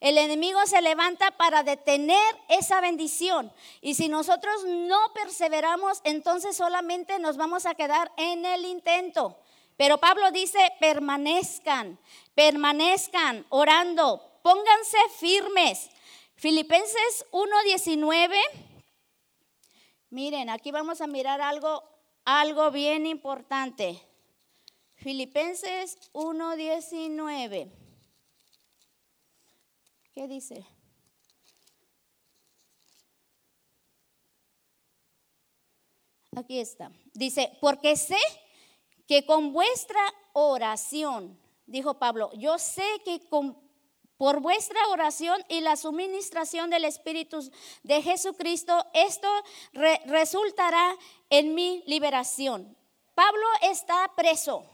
El 0.00 0.18
enemigo 0.18 0.60
se 0.66 0.82
levanta 0.82 1.30
para 1.30 1.62
detener 1.62 2.36
esa 2.48 2.80
bendición. 2.80 3.52
Y 3.80 3.94
si 3.94 4.08
nosotros 4.08 4.64
no 4.64 4.98
perseveramos, 5.14 6.00
entonces 6.04 6.56
solamente 6.56 7.18
nos 7.18 7.36
vamos 7.36 7.66
a 7.66 7.74
quedar 7.74 8.12
en 8.16 8.44
el 8.44 8.66
intento. 8.66 9.38
Pero 9.76 9.98
Pablo 9.98 10.30
dice, 10.30 10.58
permanezcan, 10.80 11.98
permanezcan 12.34 13.44
orando, 13.50 14.22
Pónganse 14.46 14.98
firmes. 15.18 15.90
Filipenses 16.36 17.26
1:19. 17.32 18.38
Miren, 20.10 20.50
aquí 20.50 20.70
vamos 20.70 21.00
a 21.00 21.08
mirar 21.08 21.40
algo 21.40 21.82
algo 22.24 22.70
bien 22.70 23.06
importante. 23.06 24.00
Filipenses 24.94 25.98
1:19. 26.12 27.72
¿Qué 30.14 30.28
dice? 30.28 30.64
Aquí 36.36 36.60
está. 36.60 36.92
Dice, 37.14 37.50
porque 37.60 37.96
sé 37.96 38.18
que 39.06 39.24
con 39.24 39.52
vuestra 39.52 40.00
oración, 40.32 41.38
dijo 41.66 41.94
Pablo, 41.94 42.30
yo 42.34 42.58
sé 42.58 42.86
que 43.04 43.20
con 43.28 43.56
por 44.16 44.40
vuestra 44.40 44.80
oración 44.88 45.44
y 45.48 45.60
la 45.60 45.76
suministración 45.76 46.70
del 46.70 46.86
Espíritu 46.86 47.38
de 47.82 48.02
Jesucristo, 48.02 48.86
esto 48.94 49.28
resultará 50.06 50.96
en 51.28 51.54
mi 51.54 51.82
liberación. 51.86 52.76
Pablo 53.14 53.46
está 53.62 54.10
preso. 54.16 54.64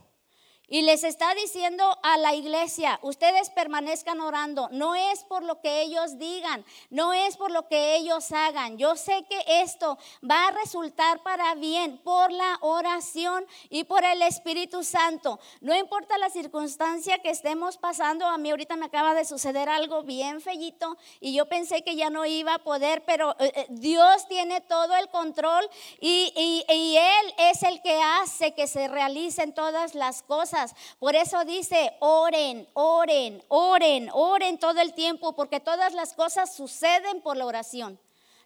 Y 0.72 0.80
les 0.80 1.04
está 1.04 1.34
diciendo 1.34 1.84
a 2.02 2.16
la 2.16 2.34
iglesia, 2.34 2.98
ustedes 3.02 3.50
permanezcan 3.50 4.22
orando. 4.22 4.70
No 4.72 4.94
es 4.94 5.22
por 5.22 5.42
lo 5.42 5.60
que 5.60 5.82
ellos 5.82 6.16
digan, 6.16 6.64
no 6.88 7.12
es 7.12 7.36
por 7.36 7.50
lo 7.50 7.68
que 7.68 7.96
ellos 7.96 8.32
hagan. 8.32 8.78
Yo 8.78 8.96
sé 8.96 9.22
que 9.28 9.44
esto 9.46 9.98
va 10.24 10.48
a 10.48 10.50
resultar 10.52 11.22
para 11.22 11.54
bien 11.56 11.98
por 11.98 12.32
la 12.32 12.56
oración 12.62 13.44
y 13.68 13.84
por 13.84 14.02
el 14.02 14.22
Espíritu 14.22 14.82
Santo. 14.82 15.38
No 15.60 15.76
importa 15.76 16.16
la 16.16 16.30
circunstancia 16.30 17.18
que 17.18 17.28
estemos 17.28 17.76
pasando, 17.76 18.26
a 18.26 18.38
mí 18.38 18.50
ahorita 18.50 18.76
me 18.76 18.86
acaba 18.86 19.12
de 19.12 19.26
suceder 19.26 19.68
algo 19.68 20.04
bien 20.04 20.40
fellito 20.40 20.96
y 21.20 21.34
yo 21.34 21.50
pensé 21.50 21.84
que 21.84 21.96
ya 21.96 22.08
no 22.08 22.24
iba 22.24 22.54
a 22.54 22.64
poder, 22.64 23.04
pero 23.04 23.36
eh, 23.38 23.52
eh, 23.54 23.66
Dios 23.68 24.26
tiene 24.26 24.62
todo 24.62 24.96
el 24.96 25.10
control 25.10 25.68
y, 26.00 26.32
y 26.66 26.96
Él 26.96 27.34
es 27.50 27.62
el 27.62 27.82
que 27.82 28.00
hace 28.00 28.54
que 28.54 28.66
se 28.66 28.88
realicen 28.88 29.52
todas 29.52 29.94
las 29.94 30.22
cosas. 30.22 30.61
Por 30.98 31.14
eso 31.14 31.44
dice, 31.44 31.92
oren, 32.00 32.68
oren, 32.74 33.42
oren, 33.48 34.10
oren 34.12 34.58
todo 34.58 34.80
el 34.80 34.94
tiempo, 34.94 35.34
porque 35.34 35.60
todas 35.60 35.92
las 35.94 36.14
cosas 36.14 36.54
suceden 36.54 37.20
por 37.20 37.36
la 37.36 37.46
oración. 37.46 37.98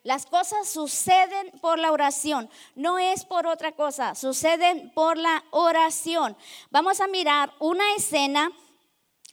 Las 0.07 0.25
cosas 0.25 0.69
suceden 0.69 1.51
por 1.61 1.81
la 1.81 1.91
oración, 1.91 2.49
no 2.77 2.97
es 2.97 3.25
por 3.25 3.49
otra 3.49 3.73
cosa, 3.73 4.15
suceden 4.15 4.93
por 4.95 5.17
la 5.17 5.43
oración. 5.51 6.37
Vamos 6.71 7.01
a 7.01 7.09
mirar 7.09 7.53
una 7.59 7.85
escena 7.97 8.53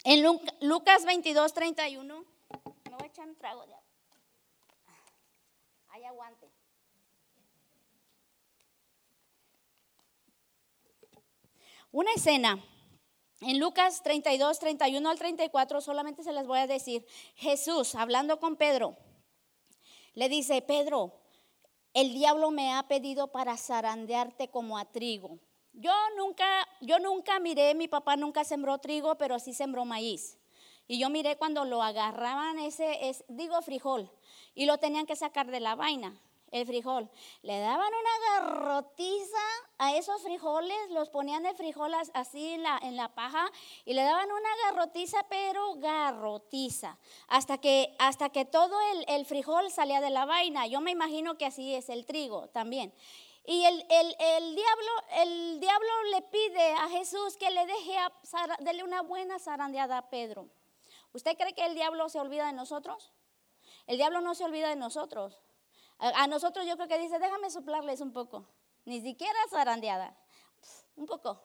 en 0.03 0.23
Lucas 0.61 1.05
22, 1.05 1.53
31. 1.53 2.25
Me 2.85 2.91
voy 2.91 3.03
a 3.03 3.05
echar 3.05 3.27
un 3.27 3.35
trago 3.35 3.67
de. 3.67 3.75
Ahí 5.89 6.03
aguante. 6.05 6.49
Una 11.91 12.11
escena 12.13 12.59
en 13.43 13.59
Lucas 13.59 14.01
32, 14.03 14.59
31 14.59 15.09
al 15.09 15.17
34 15.17 15.81
solamente 15.81 16.23
se 16.23 16.31
les 16.31 16.47
voy 16.47 16.59
a 16.59 16.67
decir, 16.67 17.05
Jesús 17.35 17.95
hablando 17.95 18.39
con 18.39 18.55
Pedro, 18.55 18.97
le 20.13 20.29
dice, 20.29 20.61
Pedro, 20.61 21.19
el 21.93 22.13
diablo 22.13 22.51
me 22.51 22.73
ha 22.73 22.87
pedido 22.87 23.31
para 23.31 23.57
zarandearte 23.57 24.49
como 24.49 24.77
a 24.77 24.85
trigo. 24.85 25.39
Yo 25.73 25.93
nunca, 26.17 26.67
yo 26.81 26.99
nunca 26.99 27.39
miré, 27.39 27.73
mi 27.75 27.87
papá 27.87 28.15
nunca 28.15 28.43
sembró 28.43 28.77
trigo, 28.77 29.15
pero 29.15 29.39
sí 29.39 29.53
sembró 29.53 29.85
maíz. 29.85 30.37
Y 30.87 30.99
yo 30.99 31.09
miré 31.09 31.37
cuando 31.37 31.65
lo 31.65 31.81
agarraban 31.81 32.59
ese, 32.59 33.09
es, 33.09 33.23
digo 33.27 33.61
frijol, 33.61 34.11
y 34.53 34.65
lo 34.65 34.77
tenían 34.77 35.05
que 35.05 35.15
sacar 35.15 35.49
de 35.49 35.59
la 35.59 35.75
vaina 35.75 36.19
el 36.53 36.65
frijol. 36.65 37.09
Le 37.41 37.59
daban 37.59 37.91
una 37.93 38.39
garrotiza 38.39 39.37
a 39.79 39.95
esos 39.97 40.21
frijoles, 40.21 40.89
los 40.91 41.09
ponían 41.09 41.43
de 41.43 41.53
frijoles 41.53 42.11
así 42.13 42.53
en 42.53 42.63
la, 42.63 43.09
paja 43.13 43.51
y 43.85 43.93
le 43.93 44.03
daban 44.03 44.31
una 44.31 44.49
garrotiza, 44.65 45.23
pero 45.27 45.75
garrotiza, 45.75 46.97
hasta 47.27 47.57
que, 47.57 47.95
hasta 47.99 48.29
que 48.29 48.45
todo 48.45 48.79
el, 48.93 49.05
el 49.07 49.25
frijol 49.25 49.71
salía 49.71 49.99
de 49.99 50.11
la 50.11 50.25
vaina. 50.25 50.67
Yo 50.67 50.79
me 50.79 50.91
imagino 50.91 51.37
que 51.37 51.45
así 51.45 51.75
es 51.75 51.89
el 51.89 52.05
trigo 52.05 52.47
también. 52.49 52.93
Y 53.45 53.65
el, 53.65 53.85
el, 53.89 54.15
el, 54.19 54.55
diablo, 54.55 54.91
el 55.17 55.59
diablo 55.59 56.03
le 56.11 56.21
pide 56.21 56.73
a 56.73 56.87
Jesús 56.89 57.35
que 57.35 57.51
le 57.51 57.65
deje 57.65 57.97
dele 58.59 58.83
una 58.83 59.01
buena 59.01 59.37
zarandeada 59.37 59.97
a 59.97 60.09
Pedro. 60.09 60.47
¿Usted 61.11 61.35
cree 61.35 61.53
que 61.53 61.65
el 61.65 61.75
diablo 61.75 62.07
se 62.07 62.19
olvida 62.19 62.45
de 62.45 62.53
nosotros? 62.53 63.11
El 63.85 63.97
diablo 63.97 64.21
no 64.21 64.33
se 64.33 64.45
olvida 64.45 64.69
de 64.69 64.77
nosotros. 64.77 65.41
A, 66.03 66.27
nosotros 66.27 66.65
yo 66.67 66.75
creo 66.75 66.89
que 66.89 66.99
dice, 66.99 67.17
déjame 67.17 67.49
soplarles 67.49 68.01
un 68.01 68.11
poco. 68.11 68.45
Ni 68.83 68.99
siquiera 69.01 69.39
zarandeada. 69.49 70.17
Un 70.97 71.05
poco 71.05 71.41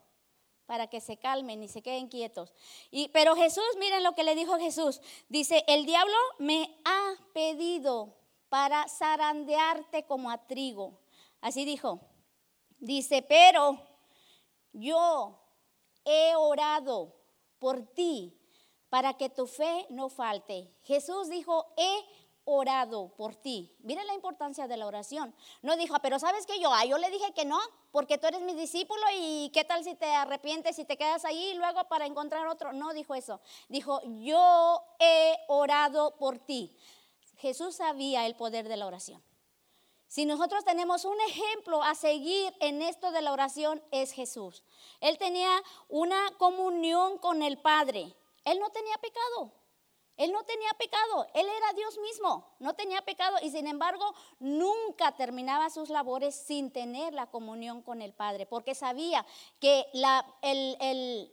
para 0.67 0.89
que 0.89 1.01
se 1.01 1.17
calmen 1.17 1.63
y 1.63 1.69
se 1.69 1.81
queden 1.81 2.09
quietos. 2.09 2.53
Y, 2.91 3.09
pero 3.09 3.37
Jesús, 3.37 3.65
miren 3.79 4.03
lo 4.03 4.15
que 4.17 4.25
le 4.25 4.35
dijo 4.35 4.59
Jesús. 4.59 5.01
Dice, 5.29 5.65
el 5.69 5.87
diablo 5.87 6.17
me 6.39 6.77
ha 6.85 7.15
pedido 7.33 8.17
para 8.49 8.89
zarandearte 8.89 10.07
como 10.07 10.31
a 10.31 10.47
trigo. 10.47 11.01
Así 11.41 11.65
dijo. 11.65 12.01
Dice, 12.79 13.23
pero 13.23 13.81
yo 14.73 15.41
he 16.05 16.35
orado 16.35 17.15
por 17.61 17.87
ti 17.95 18.37
para 18.89 19.15
que 19.15 19.31
tu 19.31 19.47
fe 19.47 19.87
no 19.91 20.09
falte. 20.09 20.75
Jesús 20.83 21.29
dijo, 21.29 21.73
he 21.77 22.28
orado 22.51 23.09
por 23.15 23.37
ti. 23.37 23.77
Mire 23.81 24.03
la 24.05 24.15
importancia 24.15 24.67
de 24.67 24.79
la 24.79 24.87
oración. 24.87 25.35
No 25.61 25.77
dijo, 25.77 25.95
ah, 25.95 26.01
pero 26.01 26.19
¿sabes 26.19 26.47
que 26.47 26.59
yo? 26.59 26.73
Ah, 26.73 26.87
yo 26.87 26.97
le 26.97 27.11
dije 27.11 27.35
que 27.35 27.45
no, 27.45 27.59
porque 27.93 28.17
tú 28.17 28.27
eres 28.27 28.41
mi 28.41 28.55
discípulo 28.55 29.03
y 29.15 29.51
qué 29.53 29.65
tal 29.65 29.85
si 29.85 29.95
te 29.95 30.07
arrepientes 30.07 30.79
y 30.79 30.87
te 30.87 30.97
quedas 30.97 31.27
ahí 31.27 31.51
y 31.51 31.55
luego 31.55 31.85
para 31.89 32.07
encontrar 32.07 32.47
otro. 32.47 32.73
No 32.73 32.95
dijo 32.95 33.15
eso. 33.15 33.43
Dijo, 33.69 34.01
yo 34.23 34.83
he 34.99 35.37
orado 35.49 36.17
por 36.17 36.39
ti. 36.39 36.75
Jesús 37.37 37.77
sabía 37.77 38.25
el 38.25 38.35
poder 38.35 38.67
de 38.67 38.79
la 38.79 38.87
oración. 38.87 39.23
Si 40.07 40.25
nosotros 40.25 40.65
tenemos 40.65 41.05
un 41.05 41.21
ejemplo 41.29 41.83
a 41.83 41.95
seguir 41.95 42.55
en 42.61 42.81
esto 42.81 43.13
de 43.13 43.21
la 43.21 43.31
oración, 43.31 43.83
es 43.91 44.13
Jesús. 44.13 44.65
Él 45.01 45.19
tenía 45.19 45.51
una 45.91 46.31
comunión 46.39 47.19
con 47.19 47.43
el 47.43 47.59
Padre. 47.59 48.17
Él 48.45 48.59
no 48.59 48.71
tenía 48.71 48.97
pecado. 48.97 49.53
Él 50.19 50.33
no 50.33 50.43
tenía 50.43 50.75
pecado, 50.75 51.27
él 51.33 51.47
era 51.47 51.73
Dios 51.75 51.97
mismo, 51.99 52.45
no 52.59 52.75
tenía 52.75 53.01
pecado 53.03 53.37
y 53.41 53.51
sin 53.51 53.69
embargo 53.69 54.05
nunca 54.41 55.13
terminaba 55.17 55.71
sus 55.71 55.91
labores 55.91 56.35
sin 56.35 56.73
tener 56.73 57.15
la 57.15 57.31
comunión 57.31 57.83
con 57.83 58.03
el 58.03 58.13
Padre, 58.13 58.45
porque 58.45 58.75
sabía 58.75 59.25
que 59.61 59.87
el, 60.43 61.33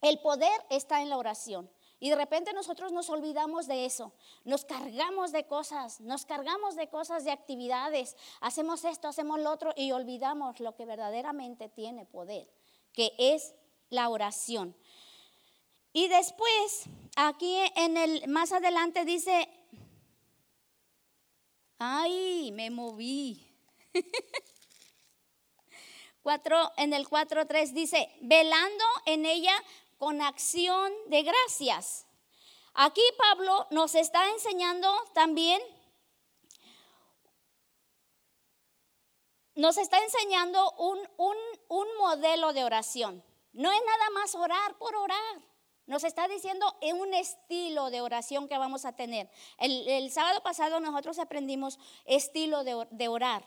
el 0.00 0.18
poder 0.20 0.52
está 0.70 1.02
en 1.02 1.10
la 1.10 1.18
oración. 1.18 1.68
Y 1.98 2.10
de 2.10 2.16
repente 2.16 2.52
nosotros 2.52 2.92
nos 2.92 3.10
olvidamos 3.10 3.66
de 3.66 3.86
eso, 3.86 4.12
nos 4.44 4.64
cargamos 4.64 5.32
de 5.32 5.46
cosas, 5.46 6.00
nos 6.00 6.24
cargamos 6.24 6.76
de 6.76 6.88
cosas, 6.88 7.24
de 7.24 7.32
actividades, 7.32 8.16
hacemos 8.40 8.84
esto, 8.84 9.08
hacemos 9.08 9.40
lo 9.40 9.50
otro 9.50 9.72
y 9.76 9.90
olvidamos 9.90 10.60
lo 10.60 10.76
que 10.76 10.84
verdaderamente 10.84 11.68
tiene 11.68 12.06
poder, 12.06 12.48
que 12.92 13.12
es 13.18 13.54
la 13.88 14.08
oración. 14.08 14.76
Y 15.92 16.08
después 16.08 16.88
aquí 17.16 17.56
en 17.76 17.96
el, 17.96 18.28
más 18.28 18.52
adelante 18.52 19.04
dice, 19.04 19.48
ay, 21.78 22.50
me 22.52 22.70
moví. 22.70 23.48
En 26.76 26.92
el 26.92 27.08
4.3 27.08 27.72
dice, 27.72 28.08
velando 28.20 28.84
en 29.06 29.26
ella 29.26 29.54
con 29.98 30.20
acción 30.22 30.92
de 31.06 31.22
gracias. 31.22 32.06
Aquí 32.74 33.02
Pablo 33.18 33.66
nos 33.70 33.94
está 33.94 34.30
enseñando 34.30 34.88
también, 35.14 35.60
nos 39.54 39.76
está 39.76 39.98
enseñando 39.98 40.70
un, 40.78 40.98
un, 41.18 41.36
un 41.68 41.88
modelo 41.98 42.52
de 42.52 42.64
oración. 42.64 43.22
No 43.52 43.70
es 43.70 43.80
nada 43.84 44.10
más 44.10 44.34
orar 44.34 44.78
por 44.78 44.94
orar. 44.94 45.51
Nos 45.86 46.04
está 46.04 46.28
diciendo 46.28 46.64
en 46.80 47.00
un 47.00 47.12
estilo 47.12 47.90
de 47.90 48.00
oración 48.00 48.48
que 48.48 48.56
vamos 48.56 48.84
a 48.84 48.92
tener. 48.92 49.28
El, 49.58 50.10
sábado 50.12 50.40
pasado 50.42 50.78
nosotros 50.80 51.18
aprendimos 51.18 51.78
estilo 52.04 52.62
de, 52.62 53.08
orar. 53.08 53.44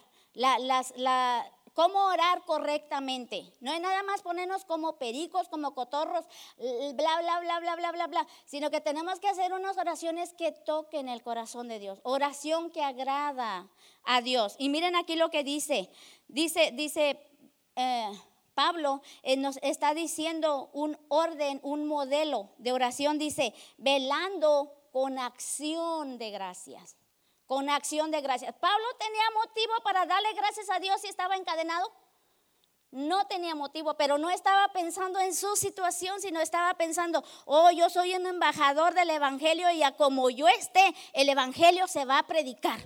Cómo 1.73 2.05
orar 2.05 2.41
correctamente. 2.45 3.53
No 3.59 3.73
es 3.73 3.81
nada 3.81 4.03
más 4.03 4.21
ponernos 4.21 4.63
como 4.65 4.97
pericos, 4.97 5.47
como 5.49 5.73
cotorros, 5.73 6.25
bla, 6.57 7.19
bla, 7.21 7.39
bla, 7.39 7.59
bla, 7.59 7.75
bla, 7.75 7.91
bla, 7.91 8.07
bla, 8.07 8.27
sino 8.45 8.69
que 8.69 8.79
tenemos 8.79 9.19
que 9.19 9.27
hacer 9.27 9.53
unas 9.53 9.77
oraciones 9.77 10.33
que 10.33 10.51
toquen 10.51 11.09
el 11.09 11.21
corazón 11.21 11.67
de 11.67 11.79
Dios. 11.79 11.99
Oración 12.03 12.69
que 12.69 12.81
agrada 12.81 13.67
a 14.03 14.21
Dios. 14.21 14.55
Y 14.57 14.69
miren 14.69 14.95
aquí 14.95 15.15
lo 15.15 15.29
que 15.29 15.43
dice. 15.43 15.89
Dice, 16.27 16.71
dice... 16.73 17.19
Eh, 17.77 18.11
Pablo 18.55 19.01
eh, 19.21 19.37
nos 19.37 19.59
está 19.61 19.93
diciendo 19.93 20.69
un 20.73 20.97
orden, 21.09 21.59
un 21.61 21.87
modelo 21.87 22.49
de 22.57 22.71
oración, 22.71 23.19
dice, 23.19 23.53
velando 23.77 24.73
con 24.91 25.19
acción 25.19 26.17
de 26.17 26.31
gracias, 26.31 26.95
con 27.45 27.69
acción 27.69 28.11
de 28.11 28.21
gracias. 28.21 28.55
Pablo 28.55 28.85
tenía 28.97 29.29
motivo 29.35 29.73
para 29.83 30.05
darle 30.05 30.33
gracias 30.33 30.69
a 30.69 30.79
Dios 30.79 31.01
si 31.01 31.07
estaba 31.07 31.35
encadenado. 31.35 31.91
No 32.91 33.27
tenía 33.27 33.55
motivo, 33.55 33.95
pero 33.95 34.17
no 34.17 34.29
estaba 34.29 34.69
pensando 34.69 35.19
en 35.19 35.35
su 35.35 35.57
situación, 35.57 36.21
sino 36.21 36.39
estaba 36.39 36.73
pensando, 36.75 37.25
oh, 37.43 37.69
yo 37.71 37.89
soy 37.89 38.15
un 38.15 38.25
embajador 38.25 38.93
del 38.93 39.09
Evangelio 39.09 39.69
y 39.71 39.83
a 39.83 39.91
como 39.97 40.29
yo 40.29 40.47
esté, 40.47 40.95
el 41.11 41.27
Evangelio 41.27 41.87
se 41.89 42.05
va 42.05 42.19
a 42.19 42.27
predicar. 42.27 42.79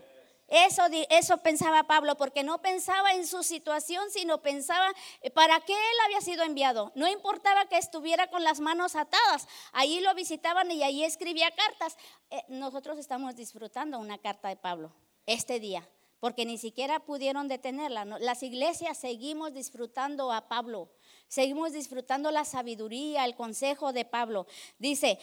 Eso, 0.49 0.83
eso 1.09 1.37
pensaba 1.37 1.83
Pablo, 1.83 2.15
porque 2.15 2.43
no 2.43 2.61
pensaba 2.61 3.13
en 3.13 3.27
su 3.27 3.43
situación, 3.43 4.09
sino 4.09 4.41
pensaba 4.41 4.91
eh, 5.21 5.29
para 5.29 5.59
qué 5.61 5.73
él 5.73 5.97
había 6.05 6.21
sido 6.21 6.43
enviado. 6.43 6.91
No 6.95 7.07
importaba 7.07 7.67
que 7.67 7.77
estuviera 7.77 8.27
con 8.27 8.43
las 8.43 8.59
manos 8.59 8.95
atadas, 8.95 9.47
ahí 9.71 9.99
lo 10.01 10.13
visitaban 10.15 10.71
y 10.71 10.81
ahí 10.83 11.03
escribía 11.03 11.51
cartas. 11.51 11.97
Eh, 12.31 12.41
nosotros 12.47 12.97
estamos 12.97 13.35
disfrutando 13.35 13.99
una 13.99 14.17
carta 14.17 14.49
de 14.49 14.55
Pablo 14.55 14.91
este 15.27 15.59
día, 15.59 15.87
porque 16.19 16.45
ni 16.45 16.57
siquiera 16.57 16.99
pudieron 16.99 17.47
detenerla. 17.47 18.05
Las 18.05 18.41
iglesias 18.41 18.97
seguimos 18.97 19.53
disfrutando 19.53 20.31
a 20.31 20.47
Pablo, 20.47 20.89
seguimos 21.27 21.73
disfrutando 21.73 22.31
la 22.31 22.43
sabiduría, 22.43 23.25
el 23.25 23.35
consejo 23.35 23.93
de 23.93 24.05
Pablo. 24.05 24.47
Dice, 24.79 25.19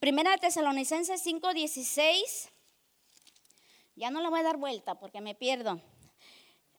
Primera 0.00 0.38
Tesalonicenses 0.38 1.22
5:16. 1.26 2.50
Ya 3.98 4.10
no 4.10 4.20
le 4.20 4.28
voy 4.28 4.38
a 4.38 4.44
dar 4.44 4.58
vuelta 4.58 4.94
porque 4.94 5.20
me 5.20 5.34
pierdo. 5.34 5.80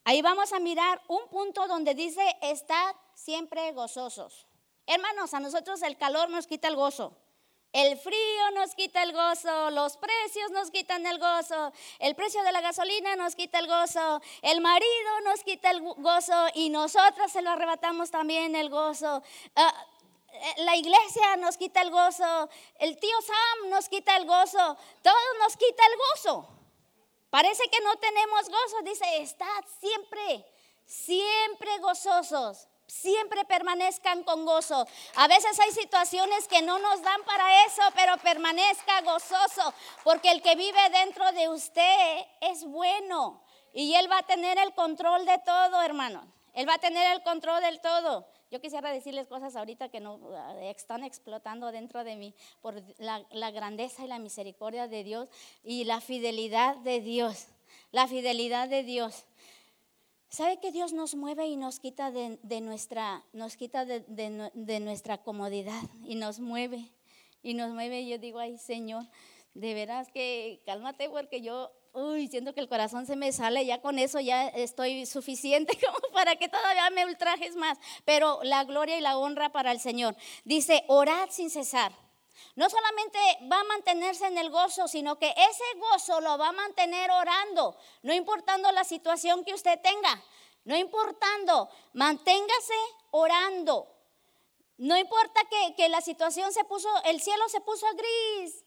Ahí 0.06 0.22
vamos 0.22 0.54
a 0.54 0.60
mirar 0.60 1.02
un 1.10 1.28
punto 1.28 1.68
donde 1.68 1.94
dice, 1.94 2.24
estad 2.42 2.96
siempre 3.14 3.74
gozosos. 3.74 4.48
Hermanos, 4.88 5.34
a 5.34 5.42
nosotros 5.42 5.82
el 5.82 5.98
calor 5.98 6.30
nos 6.30 6.48
quita 6.48 6.70
el 6.70 6.78
gozo. 6.78 7.14
El 7.74 8.00
frío 8.00 8.52
nos 8.56 8.74
quita 8.74 9.04
el 9.04 9.12
gozo, 9.12 9.70
los 9.72 9.98
precios 9.98 10.50
nos 10.52 10.72
quitan 10.72 11.06
el 11.06 11.20
gozo, 11.20 11.74
el 12.00 12.16
precio 12.16 12.42
de 12.42 12.54
la 12.54 12.62
gasolina 12.62 13.16
nos 13.18 13.36
quita 13.36 13.60
el 13.60 13.68
gozo, 13.68 14.22
el 14.42 14.62
marido 14.62 15.22
nos 15.26 15.44
quita 15.44 15.70
el 15.72 15.82
gozo 15.82 16.48
y 16.56 16.70
nosotras 16.70 17.32
se 17.32 17.42
lo 17.42 17.52
arrebatamos 17.52 18.10
también 18.10 18.56
el 18.56 18.70
gozo. 18.70 19.22
Ah, 19.56 19.86
eh, 20.32 20.64
la 20.64 20.78
iglesia 20.78 21.36
nos 21.36 21.58
quita 21.58 21.82
el 21.82 21.92
gozo, 21.92 22.50
el 22.80 22.98
tío 22.98 23.22
Sam 23.22 23.70
nos 23.70 23.90
quita 23.90 24.16
el 24.16 24.26
gozo, 24.26 24.78
todos 25.04 25.36
nos 25.44 25.58
quita 25.58 25.84
el 25.86 25.98
gozo. 25.98 26.59
Parece 27.30 27.64
que 27.70 27.80
no 27.82 27.96
tenemos 27.98 28.50
gozo. 28.50 28.82
Dice, 28.84 29.22
estad 29.22 29.64
siempre, 29.80 30.46
siempre 30.86 31.78
gozosos. 31.80 32.68
Siempre 32.88 33.46
permanezcan 33.46 34.24
con 34.24 34.46
gozo. 34.46 34.88
A 35.16 35.28
veces 35.28 35.60
hay 35.60 35.72
situaciones 35.72 36.48
que 36.48 36.64
no 36.64 36.80
nos 36.80 37.04
dan 37.04 37.24
para 37.24 37.66
eso, 37.66 37.84
pero 37.94 38.18
permanezca 38.18 39.02
gozoso, 39.02 39.74
porque 40.04 40.32
el 40.32 40.42
que 40.42 40.56
vive 40.56 40.90
dentro 40.90 41.32
de 41.34 41.50
usted 41.50 42.26
es 42.42 42.64
bueno 42.64 43.44
y 43.74 43.94
él 43.94 44.12
va 44.12 44.18
a 44.18 44.24
tener 44.24 44.58
el 44.58 44.74
control 44.74 45.26
de 45.28 45.38
todo, 45.46 45.84
hermano. 45.84 46.26
Él 46.54 46.68
va 46.68 46.74
a 46.74 46.80
tener 46.80 47.12
el 47.12 47.22
control 47.22 47.62
del 47.62 47.80
todo. 47.80 48.28
Yo 48.52 48.60
quisiera 48.60 48.92
decirles 48.92 49.28
cosas 49.28 49.56
ahorita 49.56 49.90
que 49.90 50.00
no 50.00 50.20
eh, 50.56 50.72
están 50.72 51.04
explotando 51.04 51.72
dentro 51.72 52.04
de 52.04 52.16
mí 52.16 52.34
por 52.62 52.82
la, 52.98 53.52
grandeza 53.52 54.04
y 54.04 54.08
la 54.08 54.18
misericordia 54.18 54.88
de 54.88 55.04
Dios 55.04 55.30
y 55.64 55.84
la 55.84 56.02
fidelidad 56.02 56.76
de 56.78 57.00
Dios. 57.00 57.48
La 57.92 58.08
fidelidad 58.08 58.68
de 58.68 58.84
Dios. 58.84 59.26
¿Sabe 60.30 60.60
que 60.60 60.72
Dios 60.72 60.94
nos 60.94 61.14
mueve 61.14 61.48
y 61.48 61.58
nos 61.58 61.80
quita 61.80 62.12
de, 62.12 62.62
nuestra, 62.62 63.24
nos 63.34 63.56
quita 63.56 63.86
de, 63.86 64.80
nuestra 64.80 65.20
comodidad 65.20 65.82
y 66.04 66.16
nos 66.16 66.40
mueve 66.40 66.92
y 67.44 67.54
nos 67.54 67.72
mueve? 67.72 68.08
Yo 68.08 68.18
digo, 68.18 68.40
ay 68.40 68.58
Señor, 68.58 69.06
de 69.54 69.74
veras 69.76 70.12
que 70.12 70.62
cálmate 70.66 71.10
porque 71.10 71.42
yo 71.42 71.72
uy, 71.94 72.28
siento 72.28 72.54
que 72.54 72.60
el 72.60 72.70
corazón 72.70 73.06
se 73.06 73.16
me 73.16 73.32
sale, 73.32 73.66
ya 73.66 73.82
con 73.82 74.00
eso 74.00 74.20
ya 74.20 74.48
estoy 74.48 75.06
suficiente 75.06 75.78
como 75.86 76.14
para 76.14 76.36
que 76.36 76.50
todavía 76.50 76.90
me 76.90 77.06
ultrajes 77.06 77.56
más. 77.56 77.78
Pero 78.06 78.40
la 78.44 78.64
gloria 78.64 78.98
y 78.98 79.02
la 79.02 79.18
honra 79.18 79.52
para 79.52 79.72
el 79.72 79.80
Señor. 79.80 80.16
Dice, 80.44 80.84
orad 80.88 81.30
sin 81.32 81.50
cesar. 81.50 81.92
No 82.56 82.70
solamente 82.70 83.20
va 83.52 83.60
a 83.60 83.64
mantenerse 83.66 84.28
en 84.28 84.38
el 84.38 84.50
gozo, 84.50 84.88
sino 84.88 85.18
que 85.18 85.30
ese 85.30 85.64
gozo 85.78 86.22
lo 86.22 86.38
va 86.38 86.50
a 86.50 86.54
mantener 86.54 87.12
orando, 87.12 87.76
no 88.02 88.14
importando 88.14 88.72
la 88.72 88.84
situación 88.84 89.44
que 89.44 89.54
usted 89.54 89.80
tenga, 89.82 90.24
no 90.64 90.76
importando, 90.76 91.70
manténgase 91.94 92.74
orando. 93.12 93.88
No 94.78 94.98
importa 94.98 95.42
que, 95.50 95.76
que 95.76 95.90
la 95.90 96.00
situación 96.00 96.54
se 96.54 96.64
puso, 96.64 96.90
el 97.04 97.20
cielo 97.20 97.48
se 97.50 97.60
puso 97.60 97.86
gris, 97.96 98.64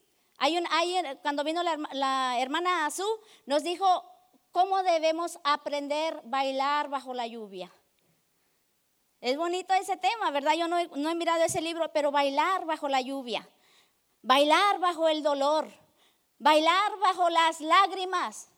hay 0.71 1.03
cuando 1.23 1.45
vino 1.45 1.63
la, 1.63 2.39
hermana 2.41 2.87
Azú, 2.87 3.07
nos 3.47 3.63
dijo 3.63 4.05
cómo 4.51 4.83
debemos 4.83 5.39
aprender 5.45 6.15
a 6.17 6.21
bailar 6.25 6.89
bajo 6.89 7.15
la 7.15 7.27
lluvia. 7.27 7.71
Es 9.21 9.37
bonito 9.37 9.73
ese 9.75 9.97
tema, 9.97 10.31
¿verdad? 10.33 10.55
Yo 10.55 10.67
no 10.67 10.79
he, 10.79 10.89
no 10.97 11.11
he 11.11 11.15
mirado 11.15 11.45
ese 11.45 11.61
libro, 11.61 11.93
pero 11.93 12.11
bailar 12.11 12.65
bajo 12.65 12.89
la 12.89 13.01
lluvia, 13.01 13.49
bailar 14.21 14.81
bajo 14.81 15.09
el 15.09 15.23
dolor, 15.23 15.69
bailar 16.39 16.99
bajo 16.99 17.31
las 17.31 17.61
lágrimas, 17.61 18.49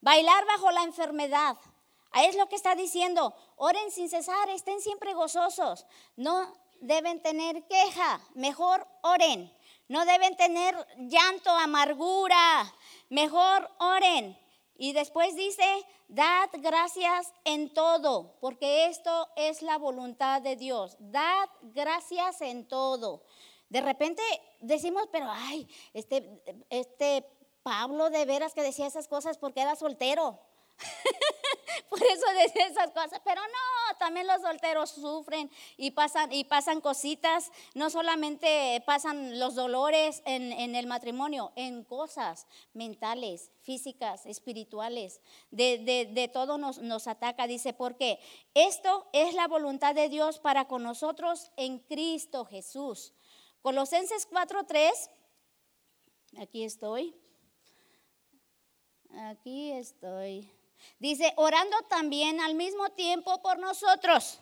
bailar 0.00 0.46
bajo 0.46 0.70
la 0.70 0.82
enfermedad. 0.84 1.58
Es 2.14 2.36
lo 2.36 2.48
que 2.48 2.56
está 2.56 2.74
diciendo. 2.74 3.34
Oren 3.56 3.90
sin 3.90 4.08
cesar, 4.08 4.48
estén 4.48 4.80
siempre 4.80 5.12
gozosos. 5.14 5.84
No 6.16 6.54
deben 6.80 7.20
tener 7.20 7.66
queja, 7.66 8.20
mejor 8.34 8.86
oren. 9.02 9.52
No 9.88 10.04
deben 10.04 10.36
tener 10.36 10.74
llanto, 10.98 11.50
amargura. 11.50 12.72
Mejor 13.10 13.70
oren. 13.78 14.38
Y 14.76 14.92
después 14.92 15.36
dice, 15.36 15.64
dad 16.08 16.48
gracias 16.54 17.32
en 17.44 17.72
todo, 17.72 18.36
porque 18.40 18.86
esto 18.86 19.28
es 19.36 19.62
la 19.62 19.78
voluntad 19.78 20.42
de 20.42 20.56
Dios. 20.56 20.96
Dad 20.98 21.48
gracias 21.62 22.40
en 22.40 22.66
todo. 22.66 23.22
De 23.68 23.80
repente 23.80 24.22
decimos, 24.60 25.08
pero 25.12 25.26
ay, 25.30 25.68
este, 25.92 26.42
este 26.70 27.24
Pablo 27.62 28.10
de 28.10 28.24
veras 28.26 28.52
que 28.52 28.62
decía 28.62 28.86
esas 28.86 29.08
cosas 29.08 29.38
porque 29.38 29.60
era 29.60 29.76
soltero. 29.76 30.40
Por 31.88 32.02
eso 32.02 32.26
decía 32.38 32.66
esas 32.66 32.90
cosas. 32.90 33.20
Pero 33.24 33.40
no, 33.40 33.98
también 33.98 34.26
los 34.26 34.40
solteros 34.40 34.90
sufren 34.90 35.50
y 35.76 35.92
pasan, 35.92 36.32
y 36.32 36.44
pasan 36.44 36.80
cositas. 36.80 37.50
No 37.74 37.90
solamente 37.90 38.82
pasan 38.86 39.38
los 39.38 39.54
dolores 39.54 40.22
en, 40.24 40.74
el 40.74 40.86
matrimonio, 40.86 41.52
en 41.56 41.84
cosas 41.84 42.46
mentales, 42.72 43.50
físicas, 43.62 44.26
espirituales. 44.26 45.20
De, 45.50 46.30
todo 46.32 46.58
nos, 46.58 46.78
nos 46.78 47.06
ataca. 47.06 47.46
Dice, 47.46 47.72
porque 47.72 48.18
esto 48.54 49.06
es 49.12 49.34
la 49.34 49.48
voluntad 49.48 49.94
de 49.94 50.08
Dios 50.08 50.38
para 50.38 50.66
con 50.66 50.82
nosotros 50.82 51.50
en 51.56 51.78
Cristo 51.78 52.44
Jesús. 52.44 53.14
Colosenses 53.62 54.28
4:3. 54.28 55.10
Aquí 56.38 56.64
estoy. 56.64 57.14
Aquí 59.16 59.70
estoy. 59.70 60.50
Dice, 60.98 61.32
orando 61.36 61.76
también 61.88 62.40
al 62.40 62.54
mismo 62.54 62.90
tiempo 62.90 63.40
por 63.42 63.58
nosotros. 63.58 64.40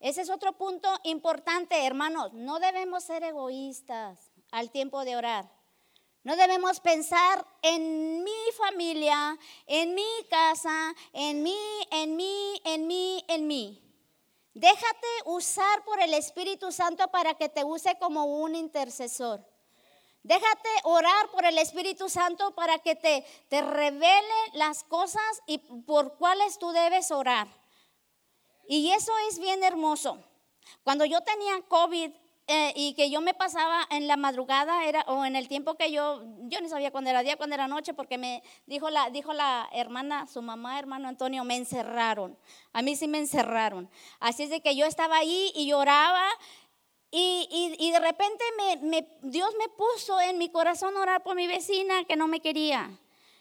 Ese 0.00 0.22
es 0.22 0.30
otro 0.30 0.52
punto 0.52 0.88
importante, 1.04 1.84
hermanos. 1.84 2.32
No 2.32 2.58
debemos 2.60 3.04
ser 3.04 3.22
egoístas. 3.24 4.30
al 4.50 4.70
tiempo 4.70 5.04
de 5.04 5.14
orar. 5.14 5.50
No 6.24 6.36
debemos 6.36 6.80
pensar 6.80 7.46
en 7.62 8.24
mi 8.24 8.52
familia, 8.56 9.38
en 9.66 9.94
mi 9.94 10.26
casa, 10.30 10.94
en 11.12 11.42
mí, 11.42 11.58
en 11.90 12.16
mí, 12.16 12.60
en 12.64 12.86
mí, 12.86 13.24
en 13.28 13.46
mí. 13.46 13.82
Déjate 14.54 15.06
usar 15.26 15.84
por 15.84 16.00
el 16.00 16.14
Espíritu 16.14 16.72
Santo 16.72 17.08
para 17.08 17.34
que 17.34 17.48
te 17.48 17.62
use 17.62 17.96
como 17.98 18.24
un 18.24 18.54
intercesor. 18.56 19.44
Déjate 20.28 20.68
orar 20.84 21.30
por 21.30 21.46
el 21.46 21.56
Espíritu 21.56 22.10
Santo 22.10 22.50
para 22.54 22.78
que 22.80 22.94
te, 22.94 23.24
te 23.48 23.62
revele 23.62 24.40
las 24.52 24.84
cosas 24.84 25.22
y 25.46 25.56
por 25.56 26.18
cuáles 26.18 26.58
tú 26.58 26.70
debes 26.70 27.10
orar. 27.10 27.48
Y 28.68 28.90
eso 28.90 29.10
es 29.30 29.38
bien 29.38 29.64
hermoso. 29.64 30.22
Cuando 30.82 31.06
yo 31.06 31.22
tenía 31.22 31.62
COVID, 31.62 32.10
eh, 32.50 32.72
y 32.76 32.94
que 32.94 33.10
yo 33.10 33.20
me 33.22 33.32
pasaba 33.32 33.86
en 33.90 34.06
la 34.06 34.16
madrugada 34.16 34.84
era, 34.84 35.02
o 35.06 35.24
en 35.24 35.36
el 35.36 35.48
tiempo 35.48 35.74
que 35.74 35.92
yo, 35.92 36.22
yo 36.48 36.60
no 36.62 36.68
sabía 36.70 36.90
cuándo 36.90 37.10
era 37.10 37.22
día, 37.22 37.36
cuándo 37.36 37.54
era 37.54 37.68
noche, 37.68 37.92
porque 37.92 38.16
me 38.16 38.42
dijo 38.66 38.88
la, 38.88 39.08
dijo 39.10 39.34
la 39.34 39.68
hermana, 39.72 40.26
su 40.26 40.40
mamá, 40.40 40.78
hermano 40.78 41.08
Antonio, 41.08 41.44
me 41.44 41.56
encerraron. 41.56 42.38
A 42.72 42.82
mí 42.82 42.96
sí 42.96 43.06
me 43.06 43.18
encerraron. 43.18 43.90
Así 44.20 44.42
es 44.42 44.50
de 44.50 44.60
que 44.62 44.76
yo 44.76 44.84
estaba 44.84 45.16
ahí 45.18 45.52
y 45.54 45.66
lloraba. 45.66 46.26
Y, 47.10 47.74
y, 47.78 47.90
de 47.90 48.00
repente 48.00 48.44
me, 48.58 48.76
me, 48.76 49.08
Dios 49.22 49.50
me 49.58 49.68
puso 49.70 50.20
en 50.20 50.36
mi 50.36 50.50
corazón 50.50 50.94
orar 50.96 51.22
por 51.22 51.36
mi 51.36 51.46
vecina 51.46 52.04
que 52.04 52.16
no 52.16 52.28
me 52.28 52.40
quería. 52.40 52.90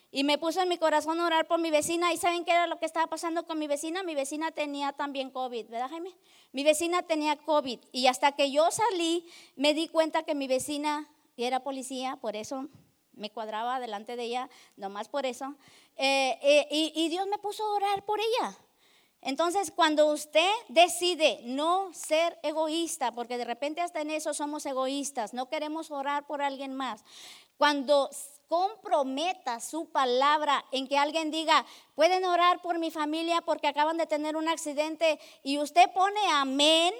Y 0.10 0.24
me 0.24 0.38
puso 0.38 0.62
en 0.62 0.70
mi 0.70 0.78
corazón 0.78 1.20
orar 1.20 1.48
por 1.48 1.60
mi 1.60 1.70
vecina. 1.70 2.14
¿Y 2.14 2.18
saben 2.18 2.46
qué 2.46 2.52
era 2.52 2.68
lo 2.68 2.80
que 2.80 2.86
estaba 2.86 3.08
pasando 3.08 3.46
con 3.46 3.60
mi 3.60 3.68
vecina? 3.68 4.04
Mi 4.04 4.16
vecina 4.16 4.52
tenía 4.52 4.94
también 4.94 5.32
COVID, 5.32 5.68
¿verdad, 5.68 5.90
Jaime? 5.90 6.16
Mi 6.54 6.64
vecina 6.64 7.04
tenía 7.04 7.36
COVID. 7.36 7.80
Y 7.92 8.08
hasta 8.08 8.32
que 8.32 8.52
yo 8.52 8.72
salí, 8.72 9.28
me 9.58 9.74
di 9.74 9.90
cuenta 9.90 10.24
que 10.24 10.34
mi 10.34 10.48
vecina 10.48 11.10
era 11.36 11.60
policía, 11.60 12.16
por 12.22 12.38
eso 12.38 12.70
me 13.14 13.32
cuadraba 13.32 13.80
delante 13.80 14.16
de 14.16 14.24
ella, 14.24 14.50
nomás 14.78 15.10
por 15.10 15.26
eso. 15.26 15.56
Eh, 15.98 16.40
eh, 16.42 16.68
y, 16.72 16.94
y 16.96 17.10
Dios 17.10 17.28
me 17.28 17.38
puso 17.38 17.66
a 17.66 17.76
orar 17.76 18.06
por 18.06 18.20
ella. 18.20 18.58
Entonces, 19.22 19.72
cuando 19.72 20.08
usted 20.08 20.52
decide 20.70 21.42
no 21.44 21.92
ser 21.94 22.38
egoísta, 22.44 23.12
porque 23.12 23.38
de 23.38 23.46
repente 23.46 23.82
hasta 23.82 24.02
en 24.02 24.12
eso 24.12 24.34
somos 24.34 24.66
egoístas, 24.66 25.34
no 25.34 25.50
queremos 25.50 25.92
orar 25.92 26.28
por 26.28 26.42
alguien 26.42 26.76
más, 26.76 27.04
cuando 27.58 28.10
comprometa 28.48 29.60
su 29.60 29.90
palabra 29.90 30.64
en 30.72 30.88
que 30.88 30.98
alguien 30.98 31.32
diga, 31.32 31.66
pueden 31.96 32.24
orar 32.26 32.62
por 32.62 32.80
mi 32.80 32.92
familia 32.92 33.42
porque 33.42 33.68
acaban 33.68 33.98
de 33.98 34.08
tener 34.08 34.36
un 34.36 34.48
accidente 34.48 35.20
y 35.44 35.58
usted 35.58 35.92
pone 35.94 36.20
amén, 36.32 36.94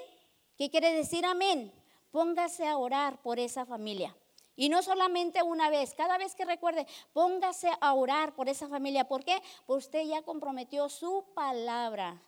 ¿qué 0.56 0.70
quiere 0.70 0.92
decir 0.92 1.24
amén? 1.24 1.72
Póngase 2.10 2.66
a 2.66 2.76
orar 2.76 3.22
por 3.22 3.38
esa 3.38 3.64
familia. 3.64 4.14
Y 4.58 4.70
no 4.70 4.82
solamente 4.82 5.40
una 5.40 5.70
vez, 5.70 5.94
cada 5.94 6.18
vez 6.18 6.34
que 6.34 6.44
recuerde, 6.44 6.84
póngase 7.12 7.70
a 7.80 7.94
orar 7.94 8.34
por 8.34 8.48
esa 8.48 8.68
familia. 8.68 9.06
¿Por 9.06 9.24
qué? 9.24 9.40
Porque 9.66 9.86
usted 9.86 10.02
ya 10.02 10.22
comprometió 10.22 10.88
su 10.88 11.24
palabra 11.32 12.20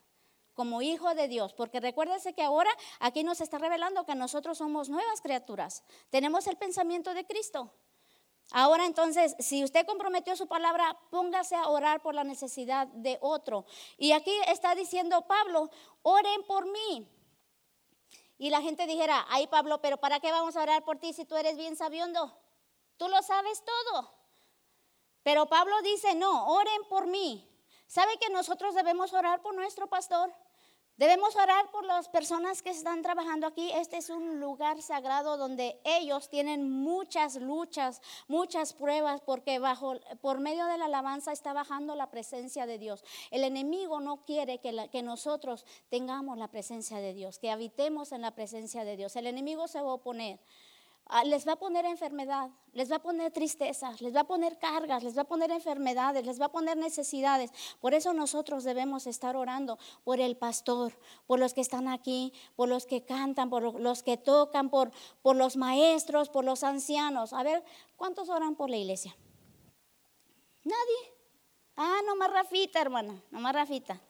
como 0.54 0.80
hijo 0.80 1.12
de 1.16 1.26
Dios, 1.26 1.54
porque 1.54 1.80
recuérdese 1.80 2.32
que 2.32 2.44
ahora 2.44 2.70
aquí 3.00 3.24
nos 3.24 3.40
está 3.40 3.58
revelando 3.58 4.06
que 4.06 4.14
nosotros 4.14 4.58
somos 4.58 4.88
nuevas 4.88 5.20
criaturas. 5.20 5.82
Tenemos 6.10 6.46
el 6.46 6.56
pensamiento 6.56 7.14
de 7.14 7.26
Cristo. 7.26 7.72
Ahora 8.52 8.86
entonces, 8.86 9.34
si 9.40 9.64
usted 9.64 9.84
comprometió 9.84 10.36
su 10.36 10.46
palabra, 10.46 10.96
póngase 11.10 11.56
a 11.56 11.68
orar 11.68 12.00
por 12.00 12.14
la 12.14 12.22
necesidad 12.22 12.86
de 12.86 13.18
otro. 13.20 13.64
Y 13.98 14.12
aquí 14.12 14.32
está 14.46 14.76
diciendo 14.76 15.26
Pablo, 15.26 15.68
oren 16.02 16.44
por 16.46 16.70
mí. 16.70 17.08
Y 18.40 18.48
la 18.48 18.62
gente 18.62 18.86
dijera, 18.86 19.26
ay 19.28 19.48
Pablo, 19.48 19.82
pero 19.82 19.98
¿para 19.98 20.18
qué 20.18 20.32
vamos 20.32 20.56
a 20.56 20.62
orar 20.62 20.82
por 20.82 20.96
ti 20.98 21.12
si 21.12 21.26
tú 21.26 21.36
eres 21.36 21.58
bien 21.58 21.76
sabiendo? 21.76 22.34
Tú 22.96 23.06
lo 23.06 23.22
sabes 23.22 23.62
todo. 23.62 24.10
Pero 25.22 25.44
Pablo 25.44 25.74
dice, 25.82 26.14
no, 26.14 26.46
oren 26.46 26.82
por 26.88 27.06
mí. 27.06 27.46
¿Sabe 27.86 28.16
que 28.18 28.30
nosotros 28.30 28.74
debemos 28.74 29.12
orar 29.12 29.42
por 29.42 29.54
nuestro 29.54 29.88
pastor? 29.88 30.34
Debemos 31.00 31.34
orar 31.34 31.70
por 31.70 31.86
las 31.86 32.10
personas 32.10 32.60
que 32.60 32.68
están 32.68 33.00
trabajando 33.00 33.46
aquí. 33.46 33.70
Este 33.72 33.96
es 33.96 34.10
un 34.10 34.38
lugar 34.38 34.82
sagrado 34.82 35.38
donde 35.38 35.80
ellos 35.82 36.28
tienen 36.28 36.70
muchas 36.70 37.36
luchas, 37.36 38.02
muchas 38.28 38.74
pruebas, 38.74 39.22
porque 39.22 39.58
bajo, 39.58 39.94
por 40.20 40.40
medio 40.40 40.66
de 40.66 40.76
la 40.76 40.84
alabanza 40.84 41.32
está 41.32 41.54
bajando 41.54 41.94
la 41.94 42.10
presencia 42.10 42.66
de 42.66 42.76
Dios. 42.76 43.02
El 43.30 43.44
enemigo 43.44 44.00
no 44.00 44.26
quiere 44.26 44.58
que, 44.58 44.90
que 44.92 45.02
nosotros 45.02 45.64
tengamos 45.88 46.36
la 46.36 46.48
presencia 46.48 46.98
de 46.98 47.14
Dios, 47.14 47.38
que 47.38 47.50
habitemos 47.50 48.12
en 48.12 48.20
la 48.20 48.34
presencia 48.34 48.84
de 48.84 48.98
Dios. 48.98 49.16
El 49.16 49.26
enemigo 49.26 49.68
se 49.68 49.80
va 49.80 49.92
a 49.92 49.94
oponer. 49.94 50.38
Ah, 51.12 51.24
les 51.24 51.44
va 51.44 51.54
a 51.54 51.56
poner 51.56 51.84
enfermedad, 51.86 52.50
les 52.72 52.88
va 52.88 52.96
a 52.96 53.02
poner 53.02 53.32
tristezas, 53.32 54.00
les 54.00 54.14
va 54.14 54.20
a 54.20 54.28
poner 54.28 54.58
cargas, 54.58 55.02
les 55.02 55.16
va 55.16 55.22
a 55.22 55.28
poner 55.28 55.50
enfermedades, 55.50 56.24
les 56.24 56.40
va 56.40 56.44
a 56.44 56.52
poner 56.52 56.76
necesidades. 56.76 57.50
Por 57.80 57.94
eso 57.94 58.12
nosotros 58.12 58.62
debemos 58.62 59.08
estar 59.08 59.34
orando 59.34 59.76
por 60.04 60.20
el 60.20 60.36
pastor, 60.36 60.96
por 61.26 61.40
los 61.40 61.52
que 61.52 61.62
están 61.62 61.88
aquí, 61.88 62.32
por 62.54 62.68
los 62.68 62.86
que 62.86 63.04
cantan, 63.04 63.50
por 63.50 63.80
los 63.80 64.04
que 64.04 64.18
tocan, 64.18 64.70
por, 64.70 64.92
por 65.20 65.34
los 65.34 65.56
maestros, 65.56 66.28
por 66.28 66.44
los 66.44 66.62
ancianos. 66.62 67.32
A 67.32 67.42
ver, 67.42 67.64
¿cuántos 67.96 68.28
oran 68.28 68.54
por 68.54 68.70
la 68.70 68.76
iglesia? 68.76 69.16
Nadie. 70.62 71.14
Ah, 71.74 72.02
nomás 72.06 72.30
Rafita, 72.30 72.80
hermana, 72.80 73.20
nomás 73.32 73.52
Rafita. 73.52 74.00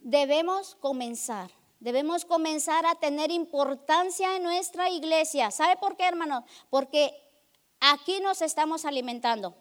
Debemos 0.00 0.76
comenzar 0.76 1.50
Debemos 1.84 2.24
comenzar 2.24 2.86
a 2.86 2.94
tener 2.94 3.30
importancia 3.30 4.36
en 4.36 4.42
nuestra 4.42 4.88
iglesia. 4.88 5.50
¿Sabe 5.50 5.76
por 5.76 5.98
qué, 5.98 6.04
hermano? 6.04 6.46
Porque 6.70 7.14
aquí 7.78 8.20
nos 8.20 8.40
estamos 8.40 8.86
alimentando. 8.86 9.54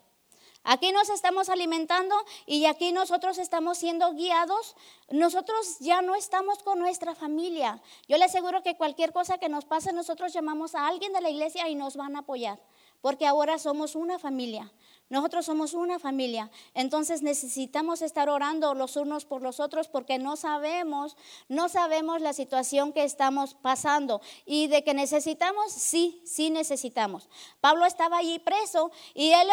Aquí 0.64 0.94
nos 0.94 1.10
estamos 1.10 1.50
alimentando 1.50 2.16
y 2.46 2.64
aquí 2.66 2.94
nosotros 2.94 3.38
estamos 3.40 3.78
siendo 3.78 4.14
guiados. 4.14 4.78
Nosotros 5.10 5.80
ya 5.82 6.02
no 6.02 6.16
estamos 6.16 6.64
con 6.64 6.80
nuestra 6.80 7.14
familia. 7.14 7.82
Yo 8.08 8.16
le 8.16 8.24
aseguro 8.24 8.64
que 8.64 8.78
cualquier 8.78 9.12
cosa 9.12 9.38
que 9.38 9.50
nos 9.50 9.66
pase, 9.66 9.92
nosotros 9.92 10.32
llamamos 10.32 10.76
a 10.76 10.88
alguien 10.88 11.12
de 11.12 11.20
la 11.20 11.30
iglesia 11.30 11.68
y 11.68 11.76
nos 11.76 11.98
van 11.98 12.16
a 12.16 12.20
apoyar 12.20 12.58
porque 13.04 13.28
ahora 13.28 13.60
somos 13.60 13.96
una 13.96 14.18
familia. 14.18 14.72
Nosotros 15.13 15.45
somos 15.45 15.76
una 15.76 15.99
familia. 15.99 16.49
Entonces 16.73 17.21
necesitamos 17.21 18.02
estar 18.02 18.30
orando 18.30 18.73
los 18.73 18.95
unos 18.95 19.26
por 19.26 19.43
los 19.43 19.60
otros 19.60 19.88
porque 19.88 20.17
no 20.17 20.36
sabemos, 20.38 21.15
no 21.47 21.69
sabemos 21.69 22.19
la 22.19 22.34
situación 22.34 22.91
que 22.93 23.04
estamos 23.04 23.54
pasando. 23.54 24.21
Y 24.47 24.65
de 24.69 24.84
que 24.84 24.95
necesitamos, 24.95 25.71
sí, 25.71 26.19
sí 26.26 26.49
necesitamos. 26.49 27.30
Pablo 27.62 27.86
estaba 27.86 28.17
allí 28.17 28.39
preso 28.39 28.89
y 29.13 29.30
él, 29.34 29.49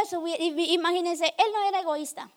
imagínense, 0.56 1.26
él 1.26 1.52
no 1.52 1.68
era 1.68 1.80
egoísta. 1.80 2.30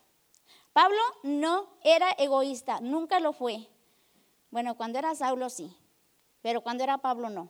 Pablo 0.73 0.99
no 1.23 1.69
era 1.81 2.11
egoísta, 2.17 2.81
nunca 2.81 3.21
lo 3.21 3.31
fue. 3.31 3.69
Bueno, 4.51 4.75
cuando 4.75 4.99
era 4.99 5.15
Saulo 5.15 5.49
sí, 5.49 5.73
pero 6.41 6.59
cuando 6.59 6.83
era 6.83 6.97
Pablo 6.97 7.29
no. 7.29 7.47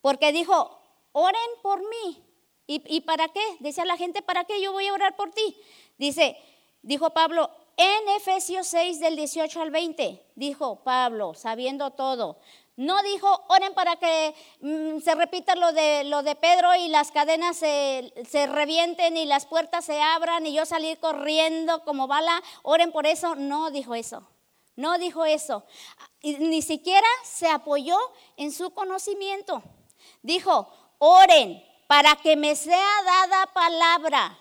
Porque 0.00 0.32
dijo, 0.32 0.76
oren 1.12 1.50
por 1.62 1.88
mí 1.88 2.33
¿Y, 2.66 3.00
para 3.02 3.28
qué? 3.28 3.42
Decía 3.60 3.84
la 3.84 3.96
gente, 3.96 4.22
¿para 4.22 4.44
qué 4.44 4.60
yo 4.60 4.72
voy 4.72 4.86
a 4.86 4.94
orar 4.94 5.16
por 5.16 5.30
ti? 5.32 5.56
Dice, 5.98 6.36
dijo 6.80 7.10
Pablo, 7.10 7.50
en 7.76 8.08
Efesios 8.16 8.66
6 8.68 9.00
del 9.00 9.16
18 9.16 9.60
al 9.60 9.70
20, 9.70 10.24
dijo 10.34 10.76
Pablo, 10.82 11.34
sabiendo 11.34 11.90
todo. 11.90 12.38
No 12.76 13.02
dijo, 13.02 13.44
oren 13.48 13.74
para 13.74 13.96
que 13.96 14.34
mm, 14.60 15.00
se 15.00 15.14
repita 15.14 15.54
lo 15.56 15.72
de, 15.72 16.04
lo 16.04 16.22
de 16.22 16.34
Pedro 16.36 16.74
y 16.74 16.88
las 16.88 17.12
cadenas 17.12 17.56
se, 17.56 18.12
se, 18.28 18.46
revienten 18.46 19.16
y 19.16 19.26
las 19.26 19.46
puertas 19.46 19.84
se 19.84 20.00
abran 20.00 20.46
y 20.46 20.54
yo 20.54 20.66
salir 20.66 20.98
corriendo 20.98 21.84
como 21.84 22.08
bala, 22.08 22.42
oren 22.62 22.90
por 22.90 23.06
eso. 23.06 23.36
No 23.36 23.70
dijo 23.70 23.94
eso, 23.94 24.26
no 24.74 24.98
dijo 24.98 25.24
eso. 25.24 25.64
Y 26.20 26.34
ni 26.38 26.62
siquiera 26.62 27.06
se 27.22 27.48
apoyó 27.48 27.96
en 28.36 28.50
su 28.50 28.70
conocimiento. 28.70 29.62
Dijo, 30.22 30.68
oren 30.98 31.62
para 31.86 32.16
que 32.16 32.36
me 32.36 32.56
sea 32.56 33.02
dada 33.04 33.46
palabra. 33.46 34.38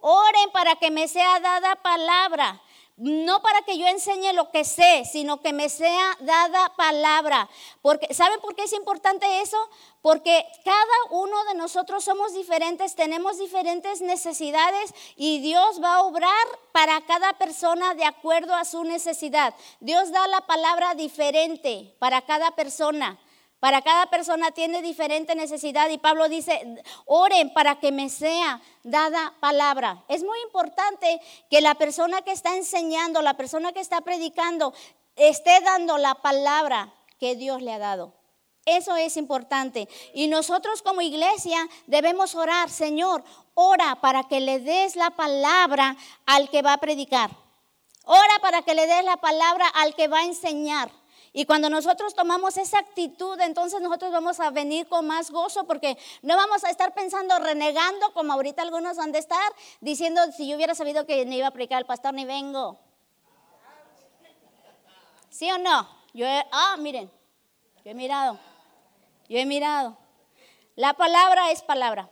Oren 0.00 0.50
para 0.52 0.76
que 0.76 0.90
me 0.90 1.08
sea 1.08 1.40
dada 1.40 1.76
palabra. 1.76 2.60
No 2.96 3.40
para 3.42 3.62
que 3.62 3.78
yo 3.78 3.86
enseñe 3.86 4.32
lo 4.32 4.50
que 4.50 4.64
sé, 4.64 5.04
sino 5.04 5.40
que 5.40 5.52
me 5.52 5.68
sea 5.68 6.16
dada 6.18 6.74
palabra. 6.74 7.48
Porque, 7.80 8.12
¿Saben 8.12 8.40
por 8.40 8.56
qué 8.56 8.64
es 8.64 8.72
importante 8.72 9.40
eso? 9.40 9.56
Porque 10.02 10.44
cada 10.64 10.82
uno 11.10 11.44
de 11.44 11.54
nosotros 11.54 12.02
somos 12.02 12.34
diferentes, 12.34 12.96
tenemos 12.96 13.38
diferentes 13.38 14.00
necesidades 14.00 14.92
y 15.14 15.38
Dios 15.38 15.80
va 15.80 15.94
a 15.94 16.02
obrar 16.02 16.46
para 16.72 17.00
cada 17.02 17.34
persona 17.34 17.94
de 17.94 18.04
acuerdo 18.04 18.52
a 18.52 18.64
su 18.64 18.82
necesidad. 18.82 19.54
Dios 19.78 20.10
da 20.10 20.26
la 20.26 20.40
palabra 20.40 20.96
diferente 20.96 21.94
para 22.00 22.22
cada 22.22 22.50
persona. 22.56 23.16
Para 23.60 23.82
cada 23.82 24.06
persona 24.06 24.52
tiene 24.52 24.82
diferente 24.82 25.34
necesidad 25.34 25.88
y 25.90 25.98
Pablo 25.98 26.28
dice, 26.28 26.82
oren 27.06 27.52
para 27.52 27.80
que 27.80 27.90
me 27.90 28.08
sea 28.08 28.60
dada 28.84 29.34
palabra. 29.40 30.04
Es 30.08 30.22
muy 30.22 30.38
importante 30.46 31.20
que 31.50 31.60
la 31.60 31.74
persona 31.74 32.22
que 32.22 32.30
está 32.30 32.56
enseñando, 32.56 33.20
la 33.20 33.34
persona 33.34 33.72
que 33.72 33.80
está 33.80 34.00
predicando, 34.02 34.72
esté 35.16 35.60
dando 35.60 35.98
la 35.98 36.14
palabra 36.14 36.94
que 37.18 37.34
Dios 37.34 37.60
le 37.60 37.72
ha 37.72 37.78
dado. 37.78 38.14
Eso 38.64 38.96
es 38.96 39.16
importante. 39.16 39.88
Y 40.14 40.28
nosotros 40.28 40.82
como 40.82 41.00
iglesia 41.00 41.66
debemos 41.86 42.34
orar, 42.34 42.70
Señor, 42.70 43.24
ora 43.54 43.96
para 44.00 44.24
que 44.24 44.40
le 44.40 44.60
des 44.60 44.94
la 44.94 45.10
palabra 45.10 45.96
al 46.26 46.48
que 46.50 46.62
va 46.62 46.74
a 46.74 46.78
predicar. 46.78 47.30
Ora 48.04 48.38
para 48.40 48.62
que 48.62 48.74
le 48.74 48.86
des 48.86 49.04
la 49.04 49.16
palabra 49.16 49.66
al 49.68 49.94
que 49.94 50.06
va 50.06 50.18
a 50.18 50.24
enseñar. 50.24 50.90
Y 51.38 51.46
cuando 51.46 51.70
nosotros 51.70 52.16
tomamos 52.16 52.56
esa 52.56 52.80
actitud, 52.80 53.38
entonces 53.40 53.80
nosotros 53.80 54.10
vamos 54.10 54.40
a 54.40 54.50
venir 54.50 54.88
con 54.88 55.06
más 55.06 55.30
gozo 55.30 55.68
porque 55.68 55.96
no 56.20 56.34
vamos 56.34 56.64
a 56.64 56.70
estar 56.70 56.92
pensando, 56.94 57.38
renegando, 57.38 58.12
como 58.12 58.32
ahorita 58.32 58.62
algunos 58.62 58.96
van 58.96 59.14
a 59.14 59.18
estar, 59.18 59.52
diciendo, 59.80 60.20
si 60.36 60.48
yo 60.48 60.56
hubiera 60.56 60.74
sabido 60.74 61.06
que 61.06 61.24
no 61.26 61.32
iba 61.36 61.46
a 61.46 61.52
predicar 61.52 61.78
el 61.78 61.86
pastor, 61.86 62.12
ni 62.12 62.24
vengo. 62.24 62.76
¿Sí 65.30 65.48
o 65.48 65.58
no? 65.58 65.88
Yo 66.12 66.26
ah, 66.50 66.76
miren, 66.76 67.08
yo 67.84 67.92
he 67.92 67.94
mirado, 67.94 68.36
yo 69.28 69.38
he 69.38 69.46
mirado. 69.46 69.96
La 70.74 70.94
palabra 70.94 71.52
es 71.52 71.62
palabra. 71.62 72.10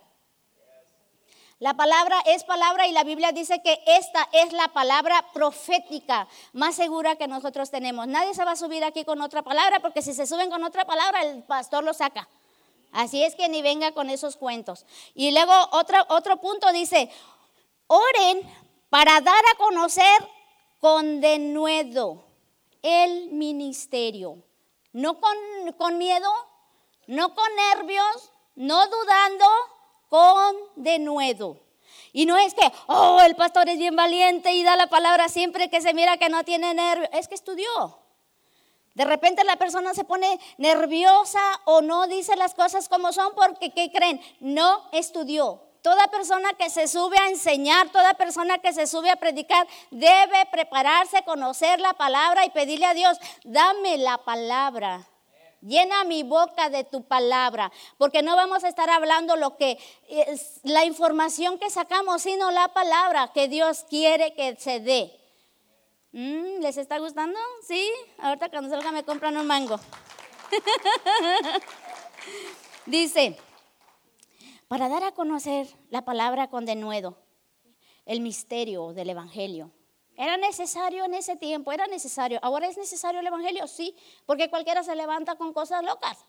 La 1.59 1.73
palabra 1.73 2.21
es 2.27 2.43
palabra 2.43 2.85
y 2.85 2.91
la 2.91 3.03
Biblia 3.03 3.31
dice 3.31 3.63
que 3.63 3.81
esta 3.87 4.29
es 4.31 4.53
la 4.53 4.67
palabra 4.67 5.25
profética 5.33 6.27
más 6.53 6.75
segura 6.75 7.15
que 7.15 7.27
nosotros 7.27 7.71
tenemos. 7.71 8.07
Nadie 8.07 8.35
se 8.35 8.45
va 8.45 8.51
a 8.51 8.55
subir 8.55 8.83
aquí 8.83 9.03
con 9.03 9.21
otra 9.21 9.41
palabra 9.41 9.79
porque 9.79 10.03
si 10.03 10.13
se 10.13 10.27
suben 10.27 10.51
con 10.51 10.63
otra 10.63 10.85
palabra 10.85 11.23
el 11.23 11.43
pastor 11.43 11.83
lo 11.83 11.95
saca. 11.95 12.29
Así 12.91 13.23
es 13.23 13.33
que 13.33 13.49
ni 13.49 13.63
venga 13.63 13.91
con 13.93 14.11
esos 14.11 14.37
cuentos. 14.37 14.85
Y 15.15 15.31
luego 15.31 15.51
otro, 15.71 15.97
otro 16.09 16.37
punto 16.37 16.71
dice, 16.71 17.09
oren 17.87 18.41
para 18.89 19.19
dar 19.21 19.43
a 19.53 19.57
conocer 19.57 20.29
con 20.79 21.21
denuedo 21.21 22.23
el 22.83 23.31
ministerio. 23.31 24.43
No 24.93 25.19
con, 25.19 25.35
con 25.77 25.97
miedo, 25.97 26.29
no 27.07 27.33
con 27.33 27.47
nervios, 27.55 28.31
no 28.55 28.87
dudando, 28.87 29.45
con 30.09 30.55
denuedo. 30.75 31.59
Y 32.13 32.25
no 32.25 32.37
es 32.37 32.53
que, 32.53 32.71
oh, 32.87 33.21
el 33.21 33.35
pastor 33.35 33.69
es 33.69 33.77
bien 33.77 33.95
valiente 33.95 34.51
y 34.53 34.63
da 34.63 34.75
la 34.75 34.87
palabra 34.87 35.29
siempre 35.29 35.69
que 35.69 35.81
se 35.81 35.93
mira 35.93 36.17
que 36.17 36.29
no 36.29 36.43
tiene 36.43 36.73
nervio. 36.73 37.07
Es 37.13 37.27
que 37.27 37.35
estudió. 37.35 37.99
De 38.95 39.05
repente 39.05 39.43
la 39.43 39.57
persona 39.57 39.93
se 39.93 40.03
pone 40.03 40.39
nerviosa 40.57 41.39
o 41.65 41.81
no 41.81 42.07
dice 42.07 42.35
las 42.35 42.55
cosas 42.55 42.89
como 42.89 43.13
son 43.13 43.33
porque, 43.35 43.71
¿qué 43.71 43.91
creen? 43.91 44.19
No 44.39 44.89
estudió. 44.91 45.61
Toda 45.83 46.07
persona 46.07 46.53
que 46.53 46.71
se 46.71 46.87
sube 46.87 47.17
a 47.19 47.29
enseñar, 47.29 47.89
toda 47.91 48.15
persona 48.15 48.57
que 48.57 48.73
se 48.73 48.87
sube 48.87 49.11
a 49.11 49.17
predicar, 49.17 49.67
debe 49.91 50.47
prepararse, 50.51 51.23
conocer 51.23 51.79
la 51.79 51.93
palabra 51.93 52.45
y 52.45 52.49
pedirle 52.49 52.87
a 52.87 52.95
Dios, 52.95 53.19
dame 53.43 53.99
la 53.99 54.17
palabra 54.17 55.07
Llena 55.61 56.03
mi 56.03 56.23
boca 56.23 56.69
de 56.69 56.83
tu 56.83 57.03
palabra, 57.03 57.71
porque 57.97 58.21
no 58.21 58.35
vamos 58.35 58.63
a 58.63 58.67
estar 58.67 58.89
hablando 58.89 59.35
lo 59.35 59.57
que 59.57 59.79
es 60.07 60.59
la 60.63 60.85
información 60.85 61.57
que 61.57 61.69
sacamos, 61.69 62.21
sino 62.21 62.51
la 62.51 62.67
palabra 62.69 63.31
que 63.33 63.47
Dios 63.47 63.85
quiere 63.89 64.33
que 64.33 64.55
se 64.57 64.79
dé. 64.79 65.11
Mm, 66.11 66.61
¿Les 66.61 66.77
está 66.77 66.99
gustando? 66.99 67.39
Sí. 67.67 67.89
Ahorita 68.19 68.49
cuando 68.49 68.69
salga 68.69 68.91
me 68.91 69.03
compran 69.03 69.37
un 69.37 69.47
mango. 69.47 69.79
Dice, 72.85 73.37
para 74.67 74.89
dar 74.89 75.03
a 75.03 75.11
conocer 75.11 75.67
la 75.89 76.05
palabra 76.05 76.49
con 76.49 76.65
denuedo, 76.65 77.17
el 78.05 78.21
misterio 78.21 78.93
del 78.93 79.09
Evangelio. 79.09 79.71
Era 80.17 80.35
necesario 80.35 81.05
en 81.05 81.13
ese 81.13 81.35
tiempo, 81.35 81.71
era 81.71 81.85
necesario. 81.85 82.39
Ahora 82.41 82.67
es 82.67 82.75
necesario 82.75 83.19
el 83.19 83.27
Evangelio, 83.27 83.67
sí, 83.67 83.95
porque 84.25 84.49
cualquiera 84.49 84.83
se 84.83 84.95
levanta 84.95 85.35
con 85.35 85.53
cosas 85.53 85.83
locas. 85.83 86.25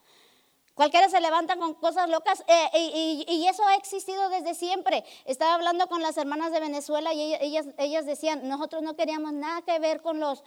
Cualquiera 0.78 1.08
se 1.08 1.20
levanta 1.20 1.56
con 1.56 1.74
cosas 1.74 2.08
locas 2.08 2.44
eh, 2.46 3.26
y, 3.26 3.46
eso 3.48 3.66
ha 3.66 3.74
existido 3.74 4.28
desde 4.28 4.54
siempre. 4.54 5.04
Estaba 5.24 5.54
hablando 5.54 5.88
con 5.88 6.02
las 6.02 6.16
hermanas 6.16 6.52
de 6.52 6.60
Venezuela 6.60 7.12
y 7.12 7.34
ellas, 7.34 8.06
decían, 8.06 8.46
nosotros 8.46 8.84
no 8.84 8.94
queríamos 8.94 9.32
nada 9.32 9.60
que 9.62 9.76
ver 9.80 10.02
con 10.02 10.20
los, 10.20 10.44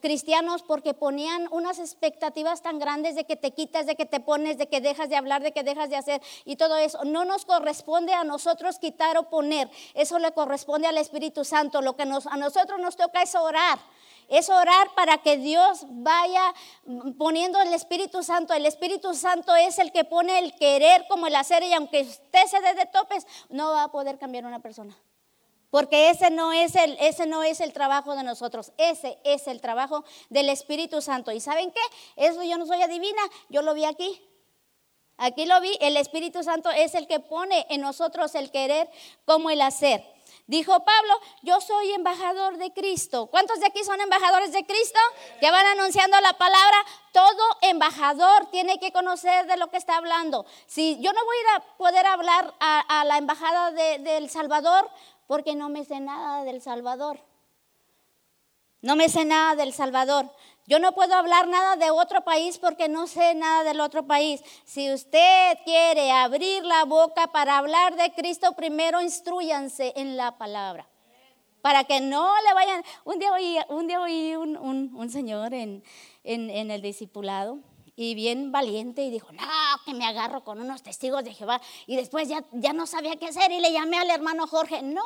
cristianos 0.00 0.62
porque 0.62 0.94
ponían 0.94 1.48
unas 1.50 1.80
expectativas 1.80 2.62
tan 2.62 2.78
grandes 2.78 3.16
de 3.16 3.24
que 3.24 3.34
te 3.34 3.50
quitas, 3.50 3.86
de 3.86 3.96
que 3.96 4.06
te 4.06 4.20
pones, 4.20 4.56
de 4.56 4.68
que 4.68 4.80
dejas 4.80 5.08
de 5.08 5.16
hablar, 5.16 5.42
de 5.42 5.50
que 5.50 5.64
dejas 5.64 5.90
de 5.90 5.96
hacer 5.96 6.22
y 6.44 6.54
todo 6.54 6.76
eso. 6.76 7.04
No 7.04 7.24
nos 7.24 7.44
corresponde 7.44 8.12
a 8.12 8.22
nosotros 8.22 8.78
quitar 8.78 9.18
o 9.18 9.28
poner, 9.28 9.68
eso 9.94 10.20
le 10.20 10.30
corresponde 10.30 10.86
al 10.86 10.96
Espíritu 10.96 11.44
Santo. 11.44 11.82
Lo 11.82 11.96
que 11.96 12.04
a 12.04 12.36
nosotros 12.36 12.78
nos 12.78 12.96
toca 12.96 13.20
es 13.20 13.34
orar 13.34 13.80
es 14.28 14.48
orar 14.50 14.94
para 14.94 15.18
que 15.18 15.36
Dios 15.38 15.84
vaya 15.88 16.54
poniendo 17.16 17.60
el 17.60 17.72
Espíritu 17.72 18.22
Santo. 18.22 18.54
El 18.54 18.66
Espíritu 18.66 19.14
Santo 19.14 19.54
es 19.56 19.78
el 19.78 19.90
que 19.92 20.04
pone 20.04 20.38
el 20.38 20.54
querer 20.54 21.06
como 21.08 21.26
el 21.26 21.34
hacer 21.34 21.62
y 21.62 21.72
aunque 21.72 22.02
usted 22.02 22.46
se 22.46 22.60
dé 22.60 22.74
de 22.74 22.86
topes, 22.86 23.26
no 23.48 23.72
va 23.72 23.84
a 23.84 23.90
poder 23.90 24.18
cambiar 24.18 24.44
una 24.44 24.60
persona. 24.60 24.96
Porque 25.70 26.10
ese 26.10 26.30
no, 26.30 26.52
es 26.52 26.74
el, 26.76 26.96
ese 26.98 27.26
no 27.26 27.42
es 27.42 27.60
el 27.60 27.72
trabajo 27.72 28.14
de 28.14 28.22
nosotros, 28.22 28.72
ese 28.78 29.18
es 29.24 29.46
el 29.48 29.60
trabajo 29.60 30.04
del 30.30 30.48
Espíritu 30.48 31.02
Santo. 31.02 31.30
¿Y 31.30 31.40
saben 31.40 31.70
qué? 31.70 31.80
Eso 32.16 32.42
yo 32.42 32.56
no 32.56 32.66
soy 32.66 32.80
adivina, 32.80 33.20
yo 33.50 33.60
lo 33.60 33.74
vi 33.74 33.84
aquí. 33.84 34.22
Aquí 35.18 35.46
lo 35.46 35.60
vi, 35.60 35.76
el 35.80 35.96
Espíritu 35.96 36.42
Santo 36.42 36.70
es 36.70 36.94
el 36.94 37.06
que 37.06 37.18
pone 37.18 37.66
en 37.70 37.80
nosotros 37.80 38.34
el 38.34 38.50
querer 38.50 38.88
como 39.24 39.50
el 39.50 39.60
hacer. 39.60 40.04
Dijo 40.48 40.82
Pablo, 40.82 41.12
yo 41.42 41.60
soy 41.60 41.92
embajador 41.92 42.56
de 42.56 42.72
Cristo. 42.72 43.26
¿Cuántos 43.26 43.60
de 43.60 43.66
aquí 43.66 43.84
son 43.84 44.00
embajadores 44.00 44.50
de 44.50 44.64
Cristo? 44.64 44.98
Que 45.40 45.50
van 45.50 45.66
anunciando 45.66 46.18
la 46.22 46.32
palabra. 46.32 46.78
Todo 47.12 47.58
embajador 47.60 48.46
tiene 48.46 48.80
que 48.80 48.90
conocer 48.90 49.46
de 49.46 49.58
lo 49.58 49.68
que 49.68 49.76
está 49.76 49.98
hablando. 49.98 50.46
Si 50.66 50.98
yo 51.02 51.12
no 51.12 51.22
voy 51.22 51.36
a 51.54 51.76
poder 51.76 52.06
hablar 52.06 52.54
a, 52.60 53.04
la 53.04 53.18
embajada 53.18 53.72
de, 53.72 53.98
de 53.98 54.16
El 54.16 54.30
Salvador 54.30 54.90
porque 55.26 55.54
no 55.54 55.68
me 55.68 55.84
sé 55.84 56.00
nada 56.00 56.42
del 56.44 56.62
Salvador. 56.62 57.20
No 58.80 58.96
me 58.96 59.10
sé 59.10 59.26
nada 59.26 59.54
del 59.54 59.74
Salvador. 59.74 60.30
Yo 60.68 60.78
no 60.78 60.92
puedo 60.92 61.14
hablar 61.14 61.48
nada 61.48 61.76
de 61.76 61.90
otro 61.90 62.24
país 62.24 62.58
porque 62.58 62.90
no 62.90 63.06
sé 63.06 63.34
nada 63.34 63.64
del 63.64 63.80
otro 63.80 64.06
país. 64.06 64.42
Si 64.66 64.92
usted 64.92 65.56
quiere 65.64 66.12
abrir 66.12 66.62
la 66.62 66.84
boca 66.84 67.28
para 67.28 67.56
hablar 67.56 67.96
de 67.96 68.12
Cristo, 68.12 68.52
primero 68.52 69.00
instruyanse 69.00 69.94
en 69.96 70.18
la 70.18 70.36
palabra. 70.36 70.86
Para 71.62 71.84
que 71.84 72.02
no 72.02 72.34
le 72.46 72.52
vayan. 72.52 72.84
Un 73.06 73.18
día 73.18 73.32
oí, 73.32 73.56
un, 73.70 73.86
día 73.86 73.98
oí 73.98 74.36
un, 74.36 75.10
señor 75.10 75.54
en, 75.54 75.82
en, 76.22 76.70
el 76.70 76.82
discipulado 76.82 77.60
y 77.96 78.14
bien 78.14 78.52
valiente 78.52 79.02
y 79.02 79.10
dijo, 79.10 79.32
no, 79.32 79.42
que 79.86 79.94
me 79.94 80.04
agarro 80.04 80.44
con 80.44 80.60
unos 80.60 80.82
testigos 80.82 81.24
de 81.24 81.32
Jehová. 81.32 81.62
Y 81.86 81.96
después 81.96 82.28
ya, 82.28 82.44
ya 82.52 82.74
no 82.74 82.86
sabía 82.86 83.16
qué 83.16 83.28
hacer 83.28 83.50
y 83.52 83.60
le 83.60 83.72
llamé 83.72 83.96
al 83.96 84.10
hermano 84.10 84.46
Jorge, 84.46 84.82
no, 84.82 85.02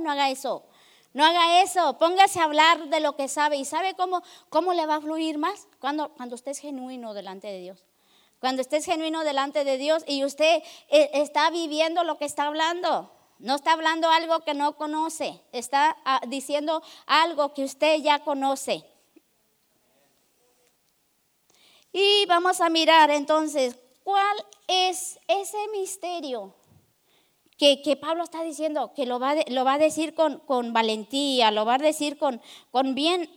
no 0.00 0.10
haga 0.10 0.28
eso. 0.28 0.66
No 1.14 1.24
haga 1.24 1.62
eso, 1.62 1.96
póngase 1.98 2.40
a 2.40 2.44
hablar 2.44 2.88
de 2.88 2.98
lo 2.98 3.14
que 3.14 3.28
sabe. 3.28 3.56
¿Y 3.56 3.64
sabe 3.64 3.94
cómo, 3.94 4.22
cómo 4.50 4.74
le 4.74 4.84
va 4.84 4.96
a 4.96 5.00
fluir 5.00 5.38
más? 5.38 5.68
Cuando, 5.78 6.10
cuando 6.10 6.34
usted 6.34 6.50
es 6.50 6.58
genuino 6.58 7.14
delante 7.14 7.46
de 7.46 7.60
Dios. 7.60 7.84
Cuando 8.40 8.62
usted 8.62 8.78
es 8.78 8.84
genuino 8.84 9.22
delante 9.22 9.62
de 9.62 9.78
Dios 9.78 10.02
y 10.08 10.24
usted 10.24 10.62
eh, 10.88 11.10
está 11.14 11.50
viviendo 11.50 12.02
lo 12.02 12.18
que 12.18 12.24
está 12.24 12.46
hablando. 12.46 13.12
No 13.38 13.54
está 13.54 13.72
hablando 13.72 14.10
algo 14.10 14.40
que 14.40 14.54
no 14.54 14.76
conoce, 14.76 15.40
está 15.52 15.96
ah, 16.04 16.20
diciendo 16.26 16.82
algo 17.06 17.54
que 17.54 17.64
usted 17.64 17.98
ya 17.98 18.18
conoce. 18.20 18.84
Y 21.92 22.26
vamos 22.26 22.60
a 22.60 22.68
mirar 22.70 23.10
entonces, 23.10 23.76
¿cuál 24.02 24.36
es 24.66 25.18
ese 25.28 25.68
misterio 25.72 26.54
que, 27.56 27.96
Pablo 28.00 28.24
está 28.24 28.42
diciendo, 28.42 28.92
que 28.94 29.06
lo 29.06 29.20
va, 29.20 29.30
a 29.30 29.78
decir 29.78 30.14
con, 30.14 30.72
valentía, 30.72 31.50
lo 31.50 31.64
va 31.64 31.74
a 31.74 31.78
decir 31.78 32.18
con, 32.18 32.40
bien, 32.94 33.30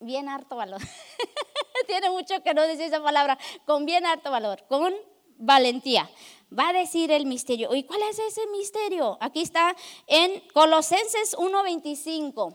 bien 0.00 0.28
harto 0.28 0.56
valor. 0.56 0.80
Tiene 1.86 2.10
mucho 2.10 2.42
que 2.42 2.54
no 2.54 2.62
decir 2.62 2.82
esa 2.82 3.02
palabra, 3.02 3.38
con 3.64 3.86
bien 3.86 4.06
harto 4.06 4.30
valor, 4.30 4.64
con 4.68 4.94
valentía. 5.36 6.10
Va 6.56 6.68
a 6.68 6.72
decir 6.72 7.10
el 7.10 7.26
misterio. 7.26 7.74
¿Y 7.74 7.84
cuál 7.84 8.02
es 8.02 8.18
ese 8.18 8.46
misterio? 8.48 9.16
Aquí 9.20 9.40
está 9.40 9.74
en 10.06 10.40
Colosenses 10.52 11.36
1.25. 11.36 12.54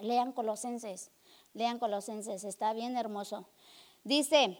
Lean 0.00 0.32
Colosenses, 0.32 1.12
lean 1.54 1.78
Colosenses, 1.78 2.42
está 2.42 2.72
bien 2.72 2.96
hermoso. 2.96 3.48
Dice, 4.02 4.58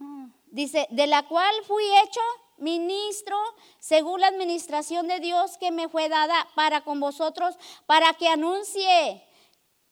ah, 0.00 0.28
dice, 0.46 0.86
de 0.90 1.08
la 1.08 1.26
cual 1.26 1.52
fui 1.66 1.84
hecho 2.04 2.20
ministro 2.64 3.36
según 3.78 4.20
la 4.20 4.28
administración 4.28 5.06
de 5.06 5.20
Dios 5.20 5.56
que 5.58 5.70
me 5.70 5.88
fue 5.88 6.08
dada 6.08 6.48
para 6.56 6.80
con 6.80 6.98
vosotros, 6.98 7.56
para 7.86 8.14
que 8.14 8.26
anuncie 8.26 9.22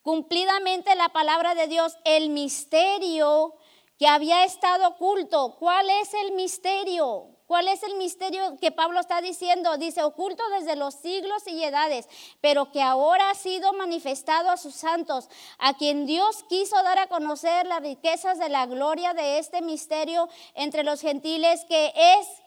cumplidamente 0.03 0.97
la 0.97 1.11
palabra 1.11 1.55
de 1.55 1.69
Dios, 1.69 1.97
el 2.05 2.31
misterio 2.31 3.55
que 3.99 4.09
había 4.09 4.45
estado 4.45 4.89
oculto. 4.89 5.57
¿Cuál 5.61 5.89
es 5.89 6.13
el 6.15 6.33
misterio? 6.33 7.29
¿Cuál 7.47 7.69
es 7.69 7.83
el 7.83 7.97
misterio 7.97 8.57
que 8.59 8.73
Pablo 8.73 8.99
está 8.99 9.21
diciendo? 9.21 9.77
Dice, 9.77 10.03
oculto 10.03 10.43
desde 10.59 10.75
los 10.75 10.95
siglos 10.95 11.47
y 11.47 11.63
edades, 11.63 12.09
pero 12.41 12.73
que 12.73 12.81
ahora 12.81 13.31
ha 13.31 13.35
sido 13.35 13.75
manifestado 13.75 14.49
a 14.49 14.57
sus 14.57 14.75
santos, 14.75 15.29
a 15.59 15.75
quien 15.75 16.07
Dios 16.07 16.45
quiso 16.49 16.83
dar 16.83 16.99
a 16.99 17.09
conocer 17.09 17.67
las 17.67 17.83
riquezas 17.83 18.39
de 18.39 18.49
la 18.49 18.65
gloria 18.65 19.13
de 19.13 19.39
este 19.39 19.61
misterio 19.61 20.31
entre 20.55 20.83
los 20.83 21.03
gentiles, 21.03 21.65
que 21.69 21.93
es 21.95 22.42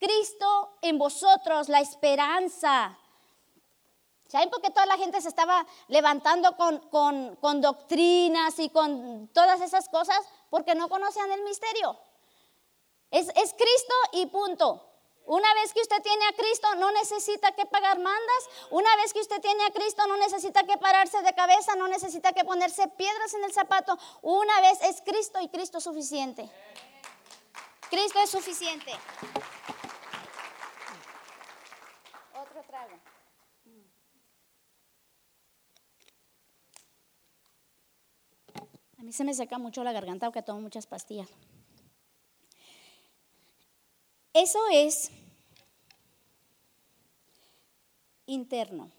Cristo 0.00 0.78
en 0.82 0.98
vosotros, 0.98 1.68
la 1.68 1.80
esperanza. 1.80 2.98
¿Saben 4.26 4.48
por 4.48 4.62
qué 4.62 4.70
toda 4.70 4.86
la 4.86 4.96
gente 4.96 5.20
se 5.20 5.28
estaba 5.28 5.66
levantando 5.88 6.56
con, 6.56 7.60
doctrinas 7.60 8.58
y 8.58 8.70
con 8.70 9.28
todas 9.34 9.60
esas 9.60 9.88
cosas? 9.88 10.18
Porque 10.48 10.74
no 10.74 10.88
conocían 10.88 11.30
el 11.32 11.42
misterio. 11.42 11.98
Es, 13.10 13.28
es 13.28 13.52
Cristo 13.52 13.94
y 14.12 14.26
punto. 14.26 14.86
Una 15.26 15.52
vez 15.54 15.72
que 15.72 15.80
usted 15.80 16.02
tiene 16.02 16.26
a 16.26 16.32
Cristo, 16.32 16.74
no 16.76 16.90
necesita 16.92 17.52
que 17.52 17.66
pagar 17.66 17.98
mandas. 17.98 18.48
Una 18.70 18.94
vez 18.96 19.12
que 19.12 19.20
usted 19.20 19.40
tiene 19.40 19.64
a 19.64 19.70
Cristo, 19.70 20.06
no 20.06 20.16
necesita 20.16 20.64
que 20.64 20.76
pararse 20.78 21.22
de 21.22 21.34
cabeza, 21.34 21.76
no 21.76 21.88
necesita 21.88 22.32
que 22.32 22.44
ponerse 22.44 22.88
piedras 22.88 23.34
en 23.34 23.44
el 23.44 23.52
zapato. 23.52 23.98
Una 24.22 24.60
vez 24.60 24.80
es 24.82 25.02
Cristo 25.02 25.40
y 25.40 25.48
Cristo 25.48 25.78
es 25.78 25.84
suficiente. 25.84 26.50
Cristo 27.90 28.20
es 28.20 28.30
suficiente. 28.30 28.92
Otro 32.40 32.59
A 38.98 39.02
mí 39.02 39.12
se 39.12 39.24
me 39.24 39.34
seca 39.34 39.58
mucho 39.58 39.82
la 39.82 39.92
garganta 39.92 40.26
porque 40.26 40.42
tomo 40.42 40.60
muchas 40.60 40.86
pastillas. 40.86 41.28
Eso 44.34 44.60
es 44.72 45.10
interno. 48.26 48.90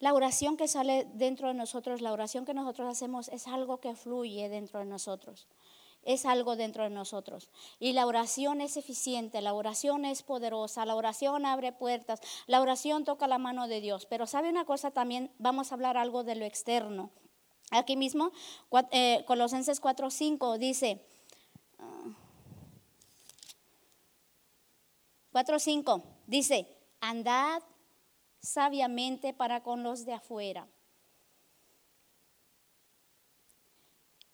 La 0.00 0.12
oración 0.12 0.56
que 0.56 0.68
sale 0.68 1.06
dentro 1.14 1.48
de 1.48 1.54
nosotros, 1.54 2.00
la 2.00 2.12
oración 2.12 2.44
que 2.44 2.54
nosotros 2.54 2.88
hacemos 2.88 3.28
es 3.28 3.46
algo 3.46 3.78
que 3.78 3.94
fluye 3.94 4.48
dentro 4.48 4.80
de 4.80 4.86
nosotros. 4.86 5.46
Es 6.06 6.24
algo 6.24 6.56
dentro 6.56 6.84
de 6.84 6.90
nosotros. 6.90 7.50
Y 7.78 7.92
la 7.92 8.06
oración 8.06 8.62
es 8.62 8.76
eficiente, 8.76 9.42
la 9.42 9.52
oración 9.52 10.04
es 10.04 10.22
poderosa, 10.22 10.86
la 10.86 10.94
oración 10.94 11.44
abre 11.44 11.72
puertas, 11.72 12.20
la 12.46 12.60
oración 12.62 13.04
toca 13.04 13.26
la 13.26 13.38
mano 13.38 13.68
de 13.68 13.82
Dios. 13.82 14.06
Pero 14.06 14.26
sabe 14.26 14.48
una 14.48 14.64
cosa 14.64 14.92
también, 14.92 15.30
vamos 15.38 15.70
a 15.70 15.74
hablar 15.74 15.96
algo 15.96 16.24
de 16.24 16.36
lo 16.36 16.44
externo. 16.44 17.10
Aquí 17.70 17.96
mismo, 17.96 18.30
eh, 18.92 19.24
Colosenses 19.26 19.82
4.5 19.82 20.56
dice, 20.56 21.04
4.5 25.32 26.02
dice, 26.26 26.66
andad 27.00 27.62
sabiamente 28.40 29.34
para 29.34 29.62
con 29.62 29.82
los 29.82 30.04
de 30.06 30.14
afuera. 30.14 30.68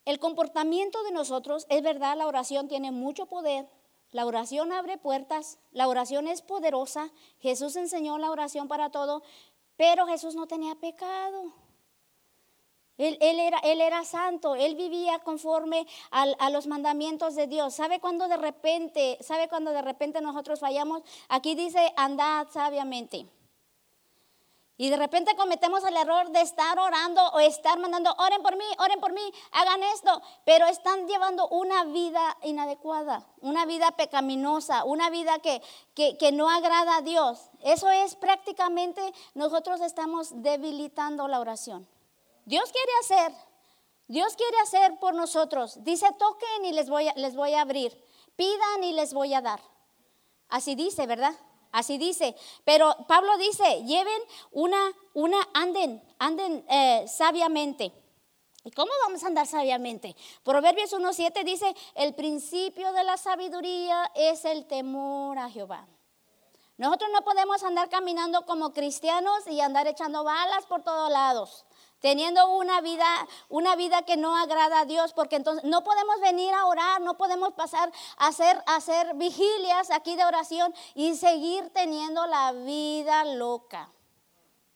El 0.05 0.19
comportamiento 0.19 1.03
de 1.05 1.13
nosotros, 1.13 1.67
es 1.69 1.83
verdad, 1.83 2.17
la 2.17 2.27
oración 2.27 2.69
tiene 2.69 2.91
mucho 2.91 3.27
poder, 3.27 3.69
la 4.11 4.27
oración 4.27 4.73
abre 4.73 4.99
puertas, 4.99 5.59
la 5.71 5.89
oración 5.89 6.27
es 6.27 6.43
poderosa, 6.43 7.11
Jesús 7.39 7.77
enseñó 7.77 8.19
la 8.19 8.31
oración 8.31 8.69
para 8.69 8.91
todo, 8.91 9.23
pero 9.77 10.07
Jesús 10.07 10.35
no 10.35 10.47
tenía 10.47 10.75
pecado. 10.75 11.55
Él, 12.99 13.17
era, 13.81 14.05
santo, 14.05 14.55
él 14.55 14.77
vivía 14.77 15.19
conforme 15.21 15.87
a 16.11 16.51
los 16.51 16.67
mandamientos 16.67 17.35
de 17.35 17.47
Dios. 17.47 17.75
¿Sabe 17.75 18.01
cuando 18.01 18.29
de 18.29 18.37
repente, 18.37 19.19
sabe 19.23 19.49
cuando 19.49 19.73
de 19.73 19.83
repente 19.83 20.21
nosotros 20.21 20.61
fallamos? 20.61 21.03
Aquí 21.29 21.55
dice, 21.55 21.93
andad 21.97 22.49
sabiamente. 22.51 23.27
Y 24.83 24.91
de 24.91 24.97
repente 24.97 25.37
cometemos 25.37 25.85
el 25.85 25.97
error 25.97 26.31
de 26.31 26.41
estar 26.41 26.77
orando 26.77 27.25
o 27.35 27.39
estar 27.39 27.79
mandando, 27.79 28.13
oren 28.19 28.43
por 28.43 28.57
mí, 28.57 28.65
oren 28.81 28.99
por 28.99 29.13
mí, 29.13 29.33
hagan 29.53 29.81
esto, 29.95 30.21
pero 30.45 30.67
están 30.67 31.07
llevando 31.07 31.47
una 31.51 31.85
vida 31.85 32.37
inadecuada, 32.43 33.25
una 33.43 33.65
vida 33.65 33.93
pecaminosa, 33.93 34.83
una 34.83 35.09
vida 35.09 35.39
que, 35.39 35.63
que, 35.95 36.19
que 36.19 36.33
no 36.33 36.51
agrada 36.51 36.97
a 36.97 37.01
Dios. 37.01 37.51
Eso 37.61 37.89
es 37.91 38.17
prácticamente, 38.17 39.01
nosotros 39.35 39.81
estamos 39.83 40.43
debilitando 40.43 41.29
la 41.29 41.39
oración. 41.39 41.87
Dios 42.45 42.73
quiere 42.73 42.93
hacer, 43.03 43.39
Dios 44.09 44.35
quiere 44.35 44.59
hacer 44.65 44.99
por 44.99 45.15
nosotros. 45.15 45.85
Dice, 45.85 46.09
toquen 46.19 46.65
y 46.65 46.73
les 46.73 46.91
voy 46.91 47.07
a, 47.07 47.15
les 47.15 47.37
voy 47.37 47.55
a 47.55 47.61
abrir, 47.61 47.97
pidan 48.35 48.83
y 48.83 48.95
les 48.95 49.15
voy 49.15 49.33
a 49.33 49.43
dar. 49.43 49.61
Así 50.49 50.75
dice, 50.75 51.07
¿verdad? 51.07 51.37
Así 51.73 51.99
dice. 51.99 52.37
Pero 52.65 52.95
Pablo 53.09 53.37
dice, 53.39 53.83
lleven 53.85 54.23
una, 54.53 54.93
una, 55.15 55.39
anden, 55.55 56.03
anden 56.19 56.65
eh, 56.69 57.07
sabiamente. 57.09 57.93
¿Y 58.65 58.71
cómo 58.71 58.93
vamos 59.05 59.25
a 59.25 59.27
andar 59.27 59.47
sabiamente? 59.47 60.15
Proverbios 60.45 60.93
1.7 60.93 61.43
dice, 61.45 61.75
el 61.97 62.15
principio 62.15 62.93
de 62.93 63.03
la 63.03 63.17
sabiduría 63.17 64.13
es 64.15 64.45
el 64.45 64.67
temor 64.67 65.39
a 65.39 65.51
Jehová. 65.51 65.89
Nosotros 66.77 67.11
no 67.13 67.23
podemos 67.23 67.63
andar 67.65 67.89
caminando 67.89 68.47
como 68.47 68.73
cristianos 68.73 69.47
y 69.49 69.61
andar 69.61 69.89
echando 69.89 70.23
balas 70.25 70.65
por 70.67 70.83
todos 70.83 71.11
lados 71.11 71.65
teniendo 72.03 72.51
una 72.51 72.83
vida, 72.83 73.07
una 73.49 73.75
vida 73.77 74.03
que 74.03 74.19
no 74.19 74.37
agrada 74.37 74.81
a 74.81 74.85
Dios, 74.85 75.15
porque 75.15 75.37
entonces 75.37 75.65
no 75.65 75.83
podemos 75.83 76.21
venir 76.21 76.53
a 76.53 76.67
orar, 76.67 77.01
no 77.01 77.17
podemos 77.17 77.55
pasar 77.55 77.91
a 78.19 78.27
hacer, 78.27 78.63
a 78.67 78.77
hacer 78.77 79.15
vigilias 79.15 79.91
aquí 79.91 80.17
de 80.17 80.27
oración 80.27 80.75
y 80.95 81.15
seguir 81.15 81.71
teniendo 81.71 82.27
la 82.27 82.53
vida 82.53 83.25
loca. 83.25 83.91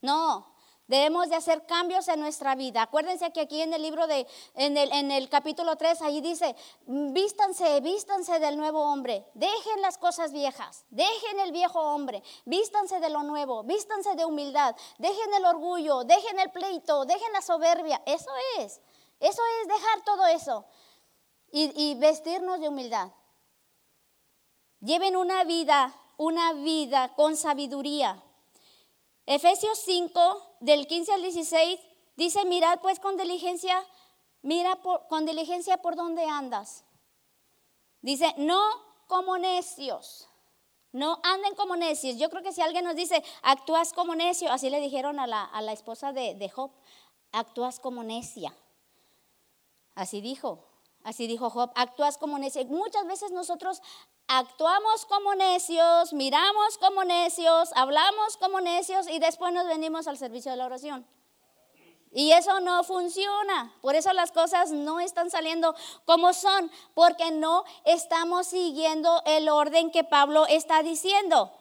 No, 0.01 0.56
Debemos 0.88 1.29
de 1.29 1.35
hacer 1.35 1.66
cambios 1.66 2.07
en 2.07 2.20
nuestra 2.20 2.55
vida. 2.55 2.83
Acuérdense 2.83 3.33
que 3.33 3.40
aquí 3.40 3.61
en 3.61 3.75
el 3.75 3.83
libro 3.83 4.07
de, 4.07 4.25
en 4.55 4.77
el, 4.77 4.92
en 4.92 5.11
el 5.11 5.29
capítulo 5.29 5.75
3, 5.75 6.01
ahí 6.03 6.20
dice, 6.20 6.55
vístanse, 6.87 7.81
vístanse 7.81 8.38
del 8.38 8.57
nuevo 8.57 8.83
hombre, 8.83 9.27
dejen 9.35 9.83
las 9.83 9.99
cosas 9.99 10.33
viejas, 10.33 10.85
dejen 10.90 11.40
el 11.40 11.51
viejo 11.51 11.81
hombre, 11.81 12.22
vístanse 12.44 13.01
de 13.01 13.11
lo 13.11 13.25
nuevo, 13.25 13.64
vístanse 13.64 14.14
de 14.14 14.25
humildad, 14.25 14.77
dejen 14.99 15.35
el 15.35 15.44
orgullo, 15.46 16.05
dejen 16.05 16.38
el 16.38 16.53
pleito, 16.53 17.05
dejen 17.05 17.33
la 17.33 17.42
soberbia. 17.42 18.01
Eso 18.07 18.31
es, 18.59 18.81
eso 19.18 19.42
es 19.62 19.68
dejar 19.68 20.05
todo 20.05 20.27
eso. 20.27 20.64
Y, 21.51 21.72
y 21.75 21.94
vestirnos 21.96 22.61
de 22.61 22.68
humildad. 22.68 23.09
Lleven 24.81 25.16
una 25.16 25.42
vida, 25.42 25.92
una 26.16 26.53
vida 26.53 27.12
con 27.14 27.37
sabiduría. 27.37 28.22
Efesios 29.27 29.79
5, 29.85 30.57
del 30.61 30.87
15 30.87 31.12
al 31.12 31.23
16, 31.23 31.81
dice, 32.17 32.45
mirad 32.45 32.81
pues 32.81 33.01
con 33.01 33.17
diligencia, 33.17 33.85
mira 34.43 34.79
con 35.09 35.27
diligencia 35.27 35.79
por 35.79 35.97
dónde 35.97 36.25
andas. 36.25 36.85
Dice, 38.03 38.33
no 38.39 38.62
como 39.09 39.37
necios, 39.37 40.29
no 40.93 41.19
anden 41.25 41.57
como 41.57 41.75
necios. 41.75 42.17
Yo 42.19 42.31
creo 42.31 42.45
que 42.45 42.53
si 42.53 42.62
alguien 42.62 42.85
nos 42.85 42.95
dice, 42.95 43.23
actúas 43.43 43.93
como 43.93 44.15
necio, 44.15 44.51
así 44.53 44.71
le 44.71 44.81
dijeron 44.81 45.19
a 45.19 45.27
la, 45.27 45.45
a 45.45 45.61
la 45.61 45.73
esposa 45.73 46.12
de, 46.12 46.37
de 46.37 46.49
Job, 46.49 46.71
actúas 47.33 47.81
como 47.81 48.05
necia. 48.05 48.55
Así 49.97 50.21
dijo, 50.21 50.66
así 51.07 51.29
dijo 51.29 51.51
Job, 51.51 51.71
actúas 51.77 52.19
como 52.19 52.37
necia. 52.37 52.64
Muchas 52.64 53.07
veces 53.07 53.31
nosotros 53.31 53.81
actuamos 54.27 55.07
como 55.07 55.37
necios, 55.37 56.12
miramos 56.12 56.79
como 56.79 57.05
necios, 57.05 57.71
hablamos 57.77 58.37
como 58.38 58.61
necios 58.61 59.09
y 59.09 59.21
después 59.21 59.53
nos 59.53 59.69
venimos 59.69 60.09
al 60.09 60.19
servicio 60.19 60.51
de 60.51 60.57
la 60.57 60.66
oración. 60.66 61.07
Y 62.11 62.33
eso 62.33 62.59
no 62.61 62.83
funciona. 62.83 63.73
Por 63.83 63.95
eso 63.95 64.12
las 64.14 64.33
cosas 64.33 64.73
no 64.73 64.99
están 64.99 65.31
saliendo 65.31 65.77
como 66.07 66.33
son, 66.33 66.73
porque 66.95 67.31
no 67.31 67.64
estamos 67.85 68.49
siguiendo 68.49 69.23
el 69.27 69.49
orden 69.49 69.92
que 69.92 70.03
Pablo 70.03 70.47
está 70.49 70.83
diciendo. 70.83 71.53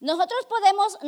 Nosotros 0.00 0.46
podemos 0.46 0.98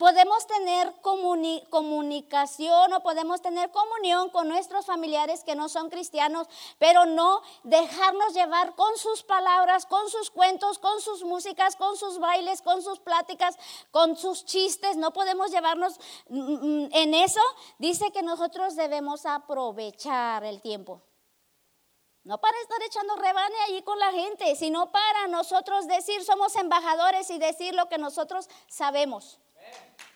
Podemos 0.00 0.46
tener 0.46 0.94
comunicación 1.02 2.92
o 2.94 3.02
podemos 3.02 3.42
tener 3.42 3.70
comunión 3.70 4.30
con 4.30 4.48
nuestros 4.48 4.86
familiares 4.86 5.44
que 5.44 5.54
no 5.54 5.68
son 5.68 5.90
cristianos, 5.90 6.48
pero 6.78 7.04
no 7.04 7.42
dejarnos 7.64 8.32
llevar 8.32 8.74
con 8.76 8.96
sus 8.96 9.22
palabras, 9.22 9.84
con 9.84 10.08
sus 10.08 10.30
cuentos, 10.30 10.78
con 10.78 11.02
sus 11.02 11.22
músicas, 11.22 11.76
con 11.76 11.98
sus 11.98 12.18
bailes, 12.18 12.62
con 12.62 12.80
sus 12.80 12.98
pláticas, 12.98 13.58
con 13.90 14.16
sus 14.16 14.46
chistes. 14.46 14.96
No 14.96 15.12
podemos 15.12 15.50
llevarnos 15.50 16.00
mm, 16.30 16.38
mm, 16.38 16.88
en 16.92 17.12
eso. 17.12 17.42
Dice 17.76 18.10
que 18.10 18.22
nosotros 18.22 18.76
debemos 18.76 19.26
aprovechar 19.26 20.44
el 20.44 20.62
tiempo. 20.62 21.02
No 22.24 22.38
para 22.38 22.58
estar 22.62 22.82
echando 22.84 23.16
rebane 23.16 23.56
allí 23.68 23.82
con 23.82 23.98
la 23.98 24.12
gente, 24.12 24.56
sino 24.56 24.90
para 24.90 25.28
nosotros 25.28 25.86
decir, 25.86 26.24
somos 26.24 26.56
embajadores 26.56 27.28
y 27.28 27.38
decir 27.38 27.74
lo 27.74 27.90
que 27.90 27.98
nosotros 27.98 28.48
sabemos. 28.66 29.38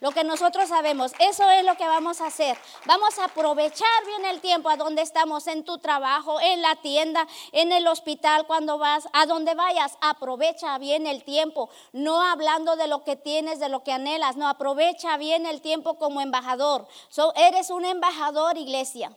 Lo 0.04 0.10
que 0.10 0.22
nosotros 0.22 0.68
sabemos, 0.68 1.12
eso 1.18 1.48
es 1.50 1.64
lo 1.64 1.76
que 1.76 1.86
vamos 1.88 2.20
a 2.20 2.26
hacer. 2.26 2.58
Vamos 2.84 3.18
a 3.18 3.24
aprovechar 3.24 3.88
bien 4.06 4.26
el 4.26 4.42
tiempo 4.42 4.68
a 4.68 4.76
donde 4.76 5.00
estamos, 5.00 5.46
en 5.46 5.64
tu 5.64 5.78
trabajo, 5.78 6.38
en 6.42 6.60
la 6.60 6.76
tienda, 6.76 7.26
en 7.52 7.72
el 7.72 7.86
hospital, 7.86 8.46
cuando 8.46 8.76
vas, 8.76 9.08
a 9.14 9.24
donde 9.24 9.54
vayas, 9.54 9.96
aprovecha 10.02 10.76
bien 10.76 11.06
el 11.06 11.24
tiempo. 11.24 11.70
No 11.92 12.20
hablando 12.20 12.76
de 12.76 12.86
lo 12.86 13.02
que 13.02 13.16
tienes, 13.16 13.60
de 13.60 13.70
lo 13.70 13.82
que 13.82 13.92
anhelas, 13.92 14.36
no, 14.36 14.46
aprovecha 14.46 15.16
bien 15.16 15.46
el 15.46 15.62
tiempo 15.62 15.96
como 15.96 16.20
embajador. 16.20 16.86
eres 17.36 17.70
un 17.70 17.86
embajador, 17.86 18.58
iglesia. 18.58 19.16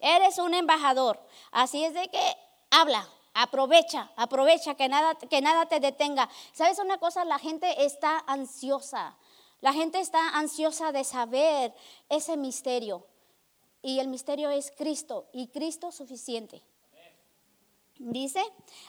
Eres 0.00 0.38
un 0.38 0.52
embajador. 0.54 1.20
Así 1.52 1.84
es 1.84 1.94
de 1.94 2.08
que 2.08 2.36
habla, 2.70 3.06
Aprovecha, 3.34 4.10
aprovecha 4.16 4.74
que 4.74 4.88
nada, 4.88 5.14
que 5.14 5.40
nada 5.40 5.66
te 5.66 5.78
detenga. 5.78 6.28
¿Sabes 6.52 6.80
una 6.80 6.98
cosa? 6.98 7.24
La 7.24 7.38
gente 7.38 7.84
está 7.84 8.24
ansiosa. 8.26 9.16
La 9.60 9.72
gente 9.72 9.98
está 10.00 10.38
ansiosa 10.38 10.92
de 10.92 11.04
saber 11.04 11.74
ese 12.08 12.36
misterio. 12.36 13.06
Y 13.82 14.00
el 14.00 14.08
misterio 14.08 14.50
es 14.50 14.72
Cristo 14.76 15.28
y 15.32 15.48
Cristo 15.48 15.92
suficiente. 15.92 16.62
Dice, 17.98 18.40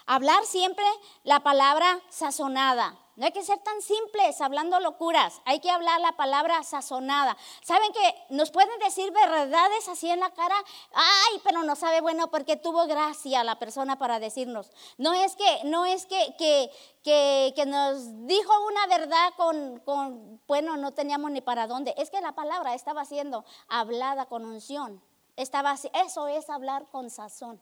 hablar 0.05 0.45
siempre 0.45 0.86
la 1.24 1.39
palabra 1.39 1.99
sazonada. 2.10 2.95
No 3.16 3.26
hay 3.26 3.32
que 3.32 3.43
ser 3.43 3.57
tan 3.57 3.82
simples 3.82 4.39
hablando 4.39 4.80
locuras, 4.80 5.41
hay 5.45 5.60
que 5.60 5.72
hablar 5.72 5.99
la 5.99 6.14
palabra 6.14 6.64
sazonada. 6.64 7.36
¿Saben 7.64 7.91
que 7.91 8.16
nos 8.30 8.51
pueden 8.51 8.80
decir 8.80 9.12
verdades 9.12 9.89
así 9.89 10.10
en 10.10 10.20
la 10.20 10.30
cara? 10.30 10.55
Ay, 10.93 11.41
pero 11.43 11.64
no 11.64 11.76
sabe 11.76 12.01
bueno 12.01 12.30
porque 12.30 12.55
tuvo 12.55 12.86
gracia 12.86 13.43
la 13.43 13.57
persona 13.57 13.97
para 13.97 14.20
decirnos. 14.20 14.72
No 14.97 15.12
es 15.14 15.36
que, 15.36 15.64
no 15.66 15.86
es 15.86 16.05
que, 16.05 16.36
que, 16.38 17.51
que, 17.55 17.66
nos 17.66 18.28
dijo 18.28 18.53
una 18.68 18.88
verdad 18.88 19.34
con, 19.36 19.80
con, 19.80 20.39
bueno, 20.47 20.78
no 20.78 20.93
teníamos 20.93 21.32
ni 21.32 21.41
para 21.41 21.68
dónde. 21.68 21.95
Es 21.97 22.12
que 22.12 22.22
la 22.22 22.36
palabra 22.36 22.76
estaba 22.76 23.03
siendo 23.05 23.43
hablada 23.68 24.28
con 24.28 24.45
unción. 24.45 25.03
Estaba, 25.36 25.74
eso 25.74 26.28
es 26.28 26.49
hablar 26.49 26.86
con 26.91 27.10
sazón 27.10 27.60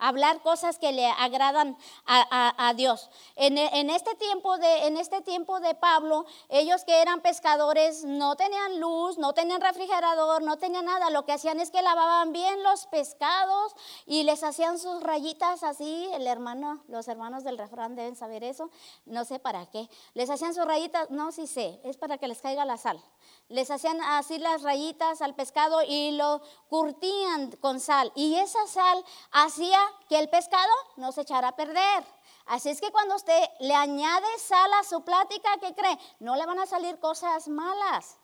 hablar 0.00 0.42
cosas 0.42 0.78
que 0.78 0.92
le 0.92 1.06
agradan 1.06 1.76
a, 2.06 2.72
Dios. 2.76 3.10
En, 3.36 3.58
este 3.90 4.14
tiempo 4.16 4.58
de, 4.58 4.86
en 4.86 4.96
este 4.96 5.20
tiempo 5.20 5.60
de 5.60 5.74
Pablo, 5.74 6.26
ellos 6.48 6.84
que 6.84 7.00
eran 7.00 7.20
pescadores 7.20 8.04
no 8.04 8.36
tenían 8.36 8.80
luz, 8.80 9.18
no 9.18 9.32
tenían 9.34 9.60
refrigerador, 9.60 10.42
no 10.42 10.56
tenían 10.58 10.86
nada. 10.86 11.10
Lo 11.10 11.24
que 11.24 11.32
hacían 11.32 11.60
es 11.60 11.70
que 11.70 11.82
lavaban 11.82 12.32
bien 12.32 12.62
los 12.62 12.86
pescados 12.86 13.74
y 14.06 14.24
les 14.24 14.42
hacían 14.42 14.78
sus 14.78 15.02
rayitas 15.02 15.62
así. 15.62 16.08
El 16.12 16.26
hermano, 16.26 16.82
los 16.88 17.06
hermanos 17.08 17.44
del 17.44 17.58
refrán 17.58 17.94
deben 17.94 18.16
saber 18.16 18.42
eso. 18.42 18.70
No 19.04 19.24
sé 19.24 19.38
para 19.38 19.66
qué. 19.66 19.88
Les 20.14 20.30
hacían 20.30 20.54
sus 20.54 20.64
rayitas, 20.64 21.10
no, 21.10 21.32
sí 21.32 21.46
sé, 21.46 21.80
es 21.84 21.96
para 21.96 22.18
que 22.18 22.28
les 22.28 22.40
caiga 22.40 22.64
la 22.64 22.76
sal. 22.76 23.02
Les 23.50 23.68
hacían 23.68 24.00
así 24.00 24.38
las 24.38 24.62
rayitas 24.62 25.20
al 25.22 25.34
pescado 25.34 25.82
y 25.82 26.12
lo 26.12 26.40
curtían 26.68 27.50
con 27.56 27.80
sal. 27.80 28.12
Y 28.14 28.36
esa 28.36 28.64
sal 28.68 29.04
hacía 29.32 29.80
que 30.08 30.20
el 30.20 30.30
pescado 30.30 30.70
no 30.96 31.10
se 31.10 31.22
echara 31.22 31.48
a 31.48 31.56
perder. 31.56 32.04
Así 32.46 32.70
es 32.70 32.80
que 32.80 32.92
cuando 32.92 33.16
usted 33.16 33.42
le 33.58 33.74
añade 33.74 34.28
sal 34.38 34.72
a 34.74 34.84
su 34.84 35.02
plática, 35.02 35.50
¿qué 35.60 35.74
cree? 35.74 35.98
No 36.20 36.36
le 36.36 36.46
van 36.46 36.60
a 36.60 36.66
salir 36.66 37.00
cosas 37.00 37.48
malas, 37.48 38.18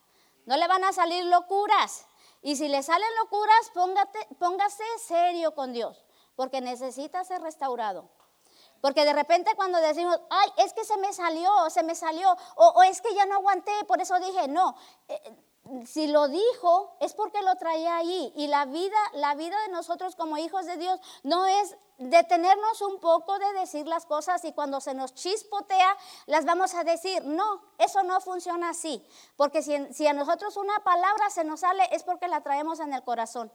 no 0.44 0.56
le 0.56 0.68
van 0.68 0.84
a 0.84 0.92
salir 0.92 1.24
locuras. 1.24 2.06
Y 2.40 2.54
si 2.54 2.68
le 2.68 2.84
salen 2.84 3.08
locuras, 3.16 3.72
póngase 4.38 4.84
serio 5.04 5.56
con 5.56 5.72
Dios, 5.72 6.04
porque 6.36 6.60
necesita 6.60 7.24
ser 7.24 7.42
restaurado. 7.42 8.08
Porque 8.86 9.04
de 9.04 9.12
repente 9.12 9.50
cuando 9.56 9.80
decimos, 9.80 10.16
ay, 10.30 10.48
es 10.58 10.72
que 10.72 10.84
se 10.84 10.96
me 10.98 11.12
salió, 11.12 11.50
se 11.70 11.82
me 11.82 11.96
salió, 11.96 12.32
o, 12.54 12.84
es 12.84 13.00
que 13.00 13.12
ya 13.16 13.26
no 13.26 13.34
aguanté, 13.34 13.72
por 13.88 14.00
eso 14.00 14.16
dije, 14.20 14.46
no, 14.46 14.76
eh, 15.08 15.36
si 15.84 16.06
lo 16.06 16.28
dijo 16.28 16.96
es 17.00 17.12
porque 17.12 17.42
lo 17.42 17.56
traía 17.56 17.96
ahí 17.96 18.32
y 18.36 18.46
la 18.46 18.64
vida 18.66 18.96
la 19.14 19.34
vida 19.34 19.60
de 19.62 19.72
nosotros 19.72 20.14
como 20.14 20.38
hijos 20.38 20.66
de 20.66 20.76
Dios 20.76 21.00
no 21.24 21.44
es 21.46 21.76
detenernos 21.98 22.80
un 22.82 23.00
poco 23.00 23.36
de 23.40 23.52
decir 23.54 23.88
las 23.88 24.06
cosas 24.06 24.44
y 24.44 24.52
cuando 24.52 24.80
se 24.80 24.94
nos 24.94 25.12
chispotea 25.14 25.96
las 26.26 26.44
vamos 26.44 26.72
a 26.76 26.84
decir 26.84 27.24
no 27.24 27.62
eso 27.78 28.04
no 28.04 28.20
funciona 28.20 28.68
así 28.68 29.04
porque 29.34 29.60
si, 29.62 29.92
si 29.92 30.06
a 30.06 30.12
nosotros 30.12 30.56
una 30.56 30.78
palabra 30.84 31.28
se 31.30 31.42
nos 31.42 31.58
sale 31.58 31.82
es 31.90 32.04
porque 32.04 32.28
la 32.28 32.42
traemos 32.42 32.78
en 32.78 32.92
el 32.92 33.02
corazón 33.02 33.50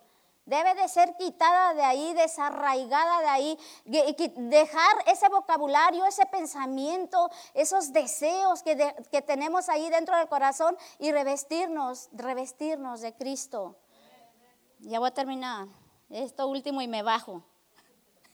Debe 0.45 0.73
de 0.73 0.87
ser 0.87 1.15
quitada 1.17 1.73
de 1.75 1.83
ahí, 1.83 2.13
desarraigada 2.13 3.19
de 3.19 3.27
ahí, 3.27 3.59
dejar 3.85 4.95
ese 5.05 5.29
vocabulario, 5.29 6.05
ese 6.05 6.25
pensamiento, 6.25 7.29
esos 7.53 7.93
deseos 7.93 8.63
que, 8.63 8.95
que 9.11 9.21
tenemos 9.21 9.69
ahí 9.69 9.89
dentro 9.89 10.17
del 10.17 10.27
corazón 10.27 10.75
y 10.97 11.11
revestirnos, 11.11 12.09
revestirnos 12.11 13.01
de 13.01 13.13
Cristo. 13.13 13.77
Ya 14.79 14.99
voy 14.99 15.09
a 15.09 15.13
terminar 15.13 15.67
esto 16.09 16.47
último 16.47 16.81
y 16.81 16.87
me 16.87 17.03
bajo. 17.03 17.43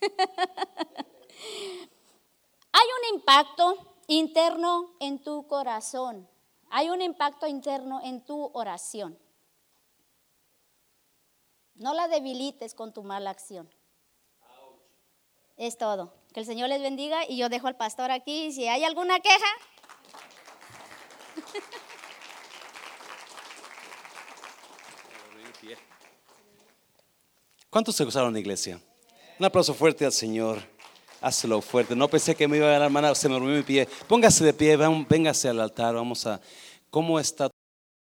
Hay 2.72 2.86
un 3.00 3.16
impacto 3.16 3.96
interno 4.06 4.94
en 5.00 5.22
tu 5.22 5.46
corazón. 5.46 6.28
Hay 6.70 6.90
un 6.90 7.02
impacto 7.02 7.46
interno 7.46 8.00
en 8.02 8.24
tu 8.24 8.50
oración. 8.54 9.18
No 11.78 11.94
la 11.94 12.08
debilites 12.08 12.74
con 12.74 12.92
tu 12.92 13.04
mala 13.04 13.30
acción. 13.30 13.72
Es 15.56 15.78
todo. 15.78 16.12
Que 16.32 16.40
el 16.40 16.46
Señor 16.46 16.68
les 16.68 16.82
bendiga 16.82 17.24
y 17.28 17.36
yo 17.36 17.48
dejo 17.48 17.68
al 17.68 17.76
pastor 17.76 18.10
aquí. 18.10 18.52
Si 18.52 18.66
hay 18.66 18.82
alguna 18.84 19.20
queja. 19.20 19.46
¿Cuántos 27.70 27.94
se 27.96 28.04
gozaron 28.04 28.32
la 28.32 28.40
iglesia? 28.40 28.80
Un 29.38 29.46
aplauso 29.46 29.72
fuerte 29.72 30.04
al 30.04 30.12
Señor. 30.12 30.58
Hazlo 31.20 31.60
fuerte. 31.60 31.94
No 31.94 32.08
pensé 32.08 32.34
que 32.34 32.48
me 32.48 32.56
iba 32.56 32.74
a 32.74 32.78
la 32.78 32.88
mano, 32.88 33.14
se 33.14 33.28
me 33.28 33.34
durmió 33.34 33.54
mi 33.54 33.62
pie. 33.62 33.88
Póngase 34.08 34.44
de 34.44 34.52
pie, 34.52 34.76
véngase 34.76 35.48
al 35.48 35.60
altar. 35.60 35.94
Vamos 35.94 36.26
a. 36.26 36.40
¿Cómo 36.90 37.20
está 37.20 37.50